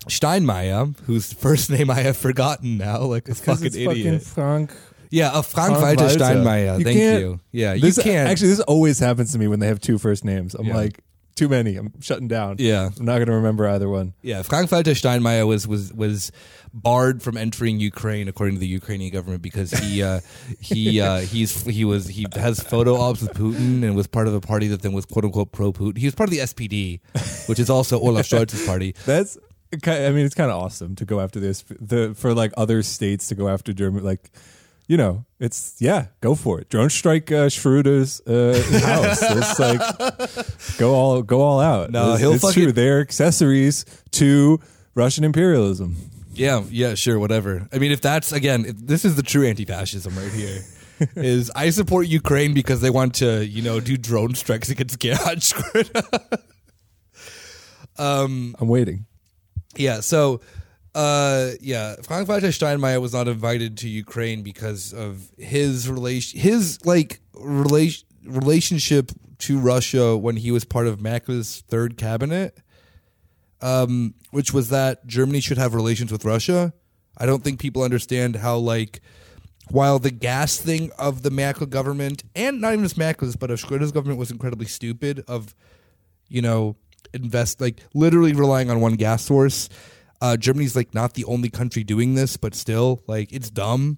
[0.08, 3.96] Steinmeier, whose first name I have forgotten now, like a fucking it's idiot.
[3.96, 4.72] fucking Frank.
[5.10, 6.36] yeah, a Frank, Frank Walter Walter.
[6.36, 6.78] Steinmeier.
[6.80, 7.40] You Thank can't- you.
[7.52, 8.30] Yeah, This, you can't.
[8.30, 10.56] Actually, this always happens to me when they have two first names.
[10.56, 10.76] I'm Yeah.
[10.76, 11.00] like,
[11.36, 11.76] too many.
[11.76, 12.58] I'm shutting down.
[12.60, 14.14] yeah, I'm not going to remember either one.
[14.22, 14.42] yeah.
[14.44, 16.32] Frank Walter Steinmeier was was was
[16.74, 20.20] barred from entering Ukraine according to the Ukrainian government because he uh,
[20.60, 24.34] he uh, he's he was he has photo ops with Putin and was part of
[24.34, 25.98] a party that then was quote unquote pro Putin.
[25.98, 27.00] He was part of the SPD,
[27.48, 28.96] which is also Olaf Scholz's party.
[29.06, 29.38] That's.
[29.88, 31.64] I mean, it's kind of awesome to go after this.
[31.68, 34.30] The for like other states to go after Germany, like
[34.88, 36.70] you know, it's yeah, go for it.
[36.70, 39.22] Drone strike uh, Schroeder's uh, house.
[39.30, 41.92] It's like go all go all out.
[41.92, 42.72] No, it's, he'll it's fucking- true.
[42.72, 44.60] They're accessories to
[44.96, 45.96] Russian imperialism.
[46.36, 47.68] Yeah, yeah, sure, whatever.
[47.72, 50.64] I mean, if that's again, if this is the true anti-fascism right here.
[51.16, 55.40] is I support Ukraine because they want to, you know, do drone strikes against Gerhard
[55.40, 56.40] Schröder.
[57.98, 59.06] um, I'm waiting.
[59.76, 60.42] yeah, so
[60.96, 66.86] uh yeah, Frank Walter Steinmeier was not invited to Ukraine because of his relation his
[66.86, 72.58] like relation relationship to Russia when he was part of Merkel's third cabinet
[73.64, 76.74] um, which was that Germany should have relations with Russia.
[77.18, 79.00] I don't think people understand how like
[79.70, 83.62] while the gas thing of the Merkel government and not even just Merkel's but of
[83.62, 85.56] Schröder's government was incredibly stupid of
[86.28, 86.76] you know
[87.14, 89.70] invest like literally relying on one gas source.
[90.24, 93.98] Uh, Germany's like not the only country doing this, but still like it's dumb.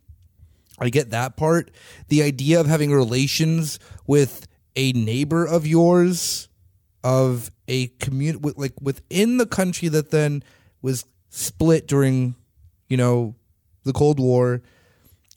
[0.80, 1.70] I get that part.
[2.08, 6.50] The idea of having relations with a neighbor of yours,
[7.04, 10.44] of a community, like within the country that then
[10.82, 12.34] was split during,
[12.90, 13.36] you know,
[13.84, 14.64] the Cold War,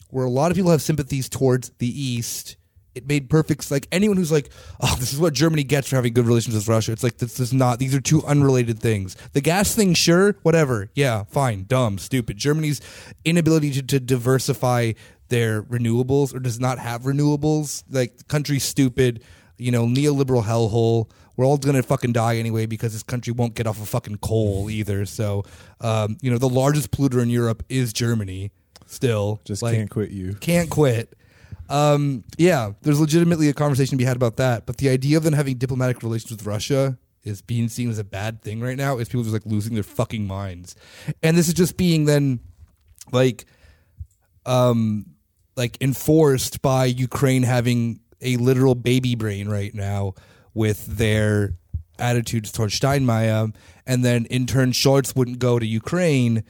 [0.08, 2.56] where a lot of people have sympathies towards the East.
[2.98, 6.12] It made perfect like anyone who's like, oh, this is what Germany gets for having
[6.12, 6.92] good relations with Russia.
[6.92, 9.16] It's like this is not; these are two unrelated things.
[9.32, 12.36] The gas thing, sure, whatever, yeah, fine, dumb, stupid.
[12.36, 12.80] Germany's
[13.24, 14.92] inability to, to diversify
[15.28, 19.22] their renewables or does not have renewables, like the country's stupid.
[19.58, 21.10] You know, neoliberal hellhole.
[21.36, 24.68] We're all gonna fucking die anyway because this country won't get off of fucking coal
[24.70, 25.04] either.
[25.06, 25.44] So,
[25.80, 28.50] um, you know, the largest polluter in Europe is Germany.
[28.86, 30.34] Still, Just Like, can't quit you.
[30.40, 31.14] can't quit.
[31.68, 34.66] Um, yeah, there's legitimately a conversation to be had about that.
[34.66, 38.04] But the idea of them having diplomatic relations with Russia is being seen as a
[38.04, 38.98] bad thing right now.
[38.98, 40.76] Is people just like losing their fucking minds,
[41.22, 42.40] and this is just being then
[43.12, 43.44] like,
[44.46, 45.06] um,
[45.56, 50.14] like enforced by Ukraine having a literal baby brain right now
[50.54, 51.54] with their
[51.98, 53.54] attitudes towards Steinmeier,
[53.86, 56.44] and then in turn Scholz wouldn't go to Ukraine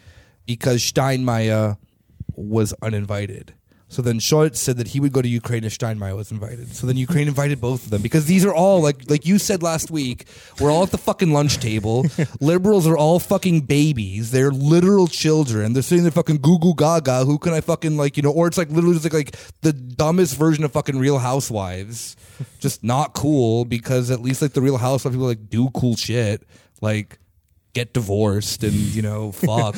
[0.47, 1.77] because Steinmeier
[2.35, 3.55] was uninvited.
[3.91, 6.75] So then Scholz said that he would go to Ukraine if Steinmeier was invited.
[6.75, 9.63] So then Ukraine invited both of them because these are all like like you said
[9.63, 10.27] last week.
[10.61, 12.07] We're all at the fucking lunch table.
[12.41, 14.31] Liberals are all fucking babies.
[14.31, 15.73] They're literal children.
[15.73, 17.25] They're sitting there fucking goo goo gaga.
[17.25, 18.33] Who can I fucking like you know?
[18.33, 22.17] Or it's like literally just like like the dumbest version of fucking Real Housewives.
[22.61, 26.47] Just not cool because at least like the Real Housewives people like do cool shit
[26.81, 27.19] like
[27.75, 29.77] get divorced and you know fuck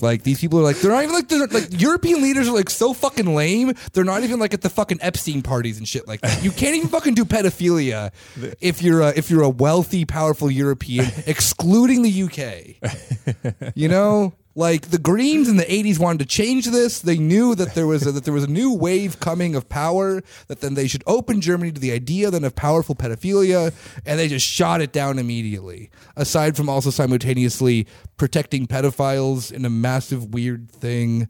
[0.00, 2.70] like these people are like they're not even like they're like European leaders are like
[2.70, 3.74] so fucking lame.
[3.92, 6.42] They're not even like at the fucking Epstein parties and shit like that.
[6.42, 8.10] You can't even fucking do pedophilia
[8.60, 13.74] if you're a, if you're a wealthy, powerful European, excluding the UK.
[13.74, 17.00] You know, like the Greens in the '80s wanted to change this.
[17.00, 20.22] They knew that there was a, that there was a new wave coming of power.
[20.48, 23.72] That then they should open Germany to the idea then of powerful pedophilia,
[24.04, 25.90] and they just shot it down immediately.
[26.16, 27.86] Aside from also simultaneously
[28.16, 31.28] protecting pedophiles in a massive weird thing.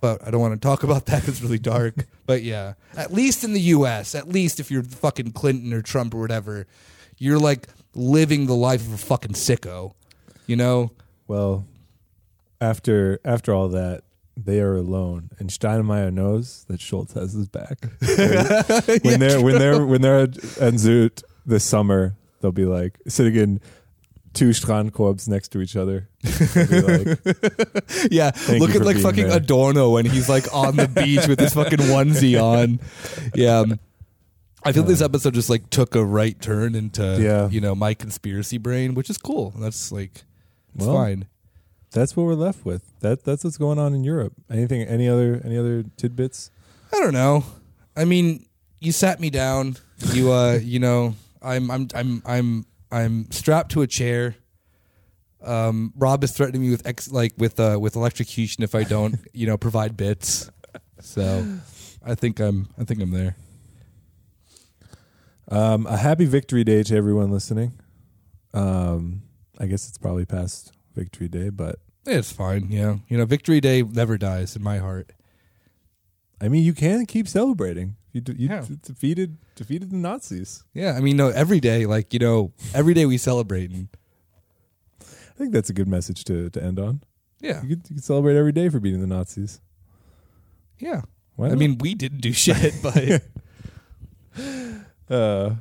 [0.00, 1.26] But I don't want to talk about that.
[1.26, 2.06] It's really dark.
[2.26, 6.14] but yeah, at least in the U.S., at least if you're fucking Clinton or Trump
[6.14, 6.66] or whatever,
[7.18, 9.94] you're like living the life of a fucking sicko.
[10.46, 10.92] You know?
[11.26, 11.64] Well,
[12.60, 14.02] after after all that,
[14.36, 17.78] they are alone, and Steinmeier knows that Scholz has his back.
[19.04, 23.60] when they're when they're when they're at Sylt this summer, they'll be like sitting in
[24.34, 26.08] two Strandkorbs next to each other.
[26.22, 27.18] Like,
[28.10, 29.38] Yeah, look at like fucking there.
[29.38, 32.78] Adorno when he's like on the beach with his fucking onesie on.
[33.34, 33.60] Yeah.
[33.60, 33.80] Um,
[34.62, 37.48] I feel this episode just like took a right turn into Yeah.
[37.48, 39.54] you know my conspiracy brain, which is cool.
[39.56, 40.24] That's like
[40.74, 41.26] it's Well, fine.
[41.92, 42.98] That's what we're left with.
[43.00, 44.34] That that's what's going on in Europe.
[44.50, 44.82] Anything?
[44.82, 45.40] Any other?
[45.44, 46.50] Any other tidbits?
[46.92, 47.44] I don't know.
[47.96, 48.46] I mean,
[48.80, 49.76] you sat me down.
[50.12, 54.36] You uh, you know, I'm I'm I'm I'm I'm strapped to a chair.
[55.42, 59.16] Um, Rob is threatening me with ex like with uh with electrocution if I don't,
[59.32, 60.50] you know, provide bits.
[61.00, 61.46] So,
[62.04, 63.36] I think I'm I think I'm there.
[65.48, 67.78] Um, a happy Victory Day to everyone listening.
[68.52, 69.22] Um,
[69.60, 72.96] I guess it's probably past Victory Day, but It's fine, yeah.
[73.08, 75.12] You know, Victory Day never dies in my heart.
[76.40, 77.96] I mean, you can keep celebrating.
[78.12, 78.64] You, de- you Yeah.
[78.82, 80.64] defeated defeated the Nazis.
[80.74, 83.70] Yeah, I mean, no, every day, like you know, every day we celebrate.
[83.70, 83.88] And,
[85.02, 87.02] I think that's a good message to, to end on.
[87.40, 89.60] yeah, You could, you could celebrate every day for beating the Nazis.
[90.78, 91.02] yeah.
[91.36, 91.58] Why I not?
[91.58, 93.22] mean, we didn't do shit, but
[95.10, 95.54] uh,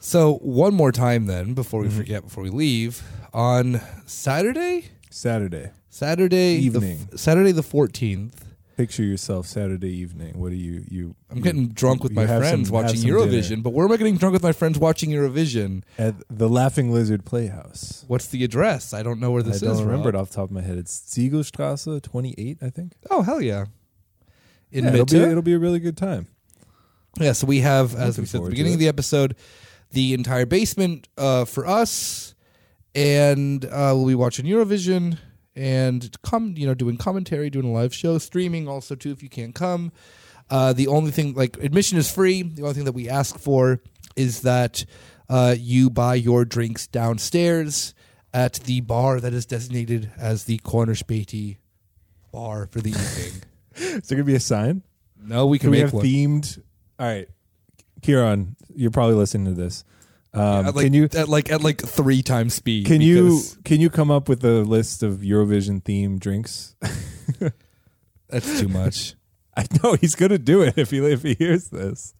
[0.00, 1.96] so one more time then before we Mhm.
[1.96, 5.70] forget before we leave on Saturday, Saturday.
[5.90, 7.06] Saturday Evening.
[7.10, 8.44] the, f- Saturday the fourteenth.
[8.76, 10.38] Picture yourself Saturday evening.
[10.38, 11.16] What are you you?
[11.30, 13.48] I'm you- getting drunk with my friends some- watching Eurovision.
[13.48, 15.82] dinner But where am I getting drunk with my friends watching Eurovision?
[15.98, 18.04] at the Laughing Lizard Playhouse.
[18.06, 18.94] What's the address?
[18.94, 20.14] I don't know where this I don't remember Rob.
[20.14, 20.78] it off the top of my head.
[20.78, 22.92] It's Ziegelstrasse 28, I think.
[23.10, 23.64] Oh hell yeah!
[24.70, 26.28] In Yeah, it'll be it'll be a really good time.
[27.18, 29.34] Yeah, so we have, as Looking we said at the beginning of the episode,
[29.90, 32.34] the entire basement uh, for us,
[32.94, 35.18] and uh, we'll be watching Eurovision
[35.54, 39.28] and come, you know, doing commentary, doing a live show, streaming also too if you
[39.28, 39.92] can't come.
[40.50, 42.42] Uh, the only thing, like admission is free.
[42.42, 43.80] The only thing that we ask for
[44.16, 44.84] is that
[45.28, 47.94] uh, you buy your drinks downstairs
[48.32, 51.56] at the bar that is designated as the Corner Späti
[52.32, 53.42] bar for the evening.
[53.74, 54.82] Is there gonna be a sign?
[55.20, 56.04] no, we can, Can we make have one.
[56.04, 56.62] themed?
[56.98, 57.28] All right,
[58.02, 59.84] Kieran, you're probably listening to this.
[60.34, 62.86] Um, at like, can you at like at like three times speed?
[62.86, 66.76] can you can you come up with a list of Eurovision themed drinks?
[68.28, 69.14] That's too much.
[69.56, 72.14] I know he's gonna do it if he if he hears this.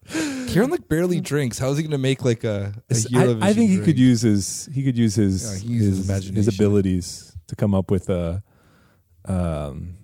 [0.47, 1.59] Kieran like barely drinks.
[1.59, 3.85] How is he going to make like a, a I, Eurovision I think he drink?
[3.85, 7.91] could use his he could use his Yeah, uses his, his abilities to come up
[7.91, 8.43] with a.
[9.25, 9.97] Um,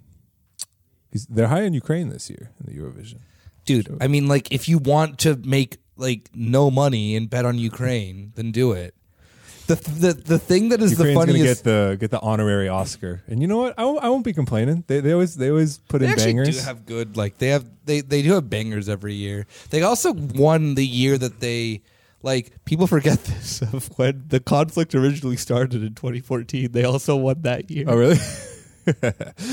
[1.12, 3.20] he's, they're high in Ukraine this year in the Eurovision.
[3.66, 3.98] dude.
[4.00, 8.32] I mean, like if you want to make like no money and bet on Ukraine,
[8.36, 8.94] then do it.
[9.68, 11.64] The the the thing that is Ukraine's the gonna funniest.
[11.64, 13.74] get the get the honorary Oscar, and you know what?
[13.80, 14.84] I won't, I won't be complaining.
[14.86, 16.60] They they always they always put they in actually bangers.
[16.60, 19.48] do have good like they have they they do have bangers every year.
[19.72, 21.82] They also won the year that they
[22.22, 26.72] like people forget this of when the conflict originally started in 2014.
[26.72, 27.86] They also won that year.
[27.88, 28.20] oh really?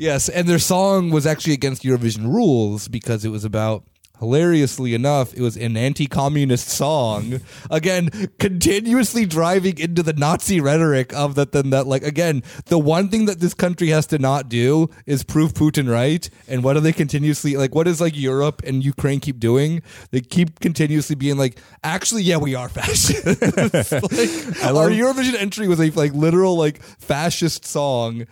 [0.00, 3.82] Yes, and their song was actually against Eurovision rules because it was about
[4.18, 7.40] hilariously enough, it was an anti-communist song.
[7.70, 13.08] Again, continuously driving into the Nazi rhetoric of that then that like again, the one
[13.08, 16.28] thing that this country has to not do is prove Putin right.
[16.46, 19.82] And what do they continuously like what is like Europe and Ukraine keep doing?
[20.10, 23.24] They keep continuously being like, actually, yeah, we are fascist.
[23.92, 28.26] like, I our love- Eurovision entry was a like literal like fascist song.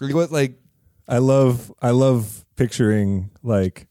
[0.00, 0.58] Like, What like
[1.08, 3.86] I love I love picturing like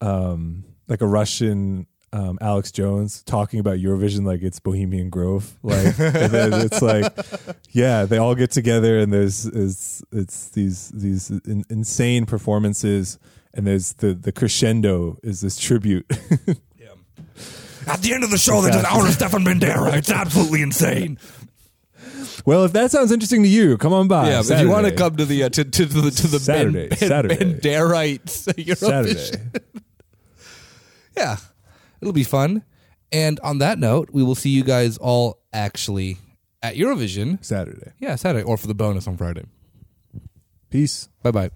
[0.00, 5.94] um like a Russian um, Alex Jones talking about Eurovision like it's Bohemian Grove, like
[5.98, 7.12] it's like,
[7.70, 13.18] yeah, they all get together and there's it's it's these these in, insane performances
[13.52, 16.06] and there's the the crescendo is this tribute.
[17.86, 19.94] At the end of the show, there's an hour of Stefan Bandera.
[19.96, 21.18] It's absolutely insane.
[22.44, 24.28] well, if that sounds interesting to you, come on by.
[24.28, 26.88] yeah, if you want to come to the uh, to, to the to the Saturday,
[26.88, 27.36] Ban- Ban- Saturday.
[27.36, 28.76] Banderites Eurovision.
[28.76, 29.60] Saturday.
[31.18, 31.36] Yeah,
[32.00, 32.62] it'll be fun.
[33.10, 36.18] And on that note, we will see you guys all actually
[36.62, 37.44] at Eurovision.
[37.44, 37.92] Saturday.
[37.98, 39.44] Yeah, Saturday or for the bonus on Friday.
[40.70, 41.08] Peace.
[41.22, 41.50] Bye bye.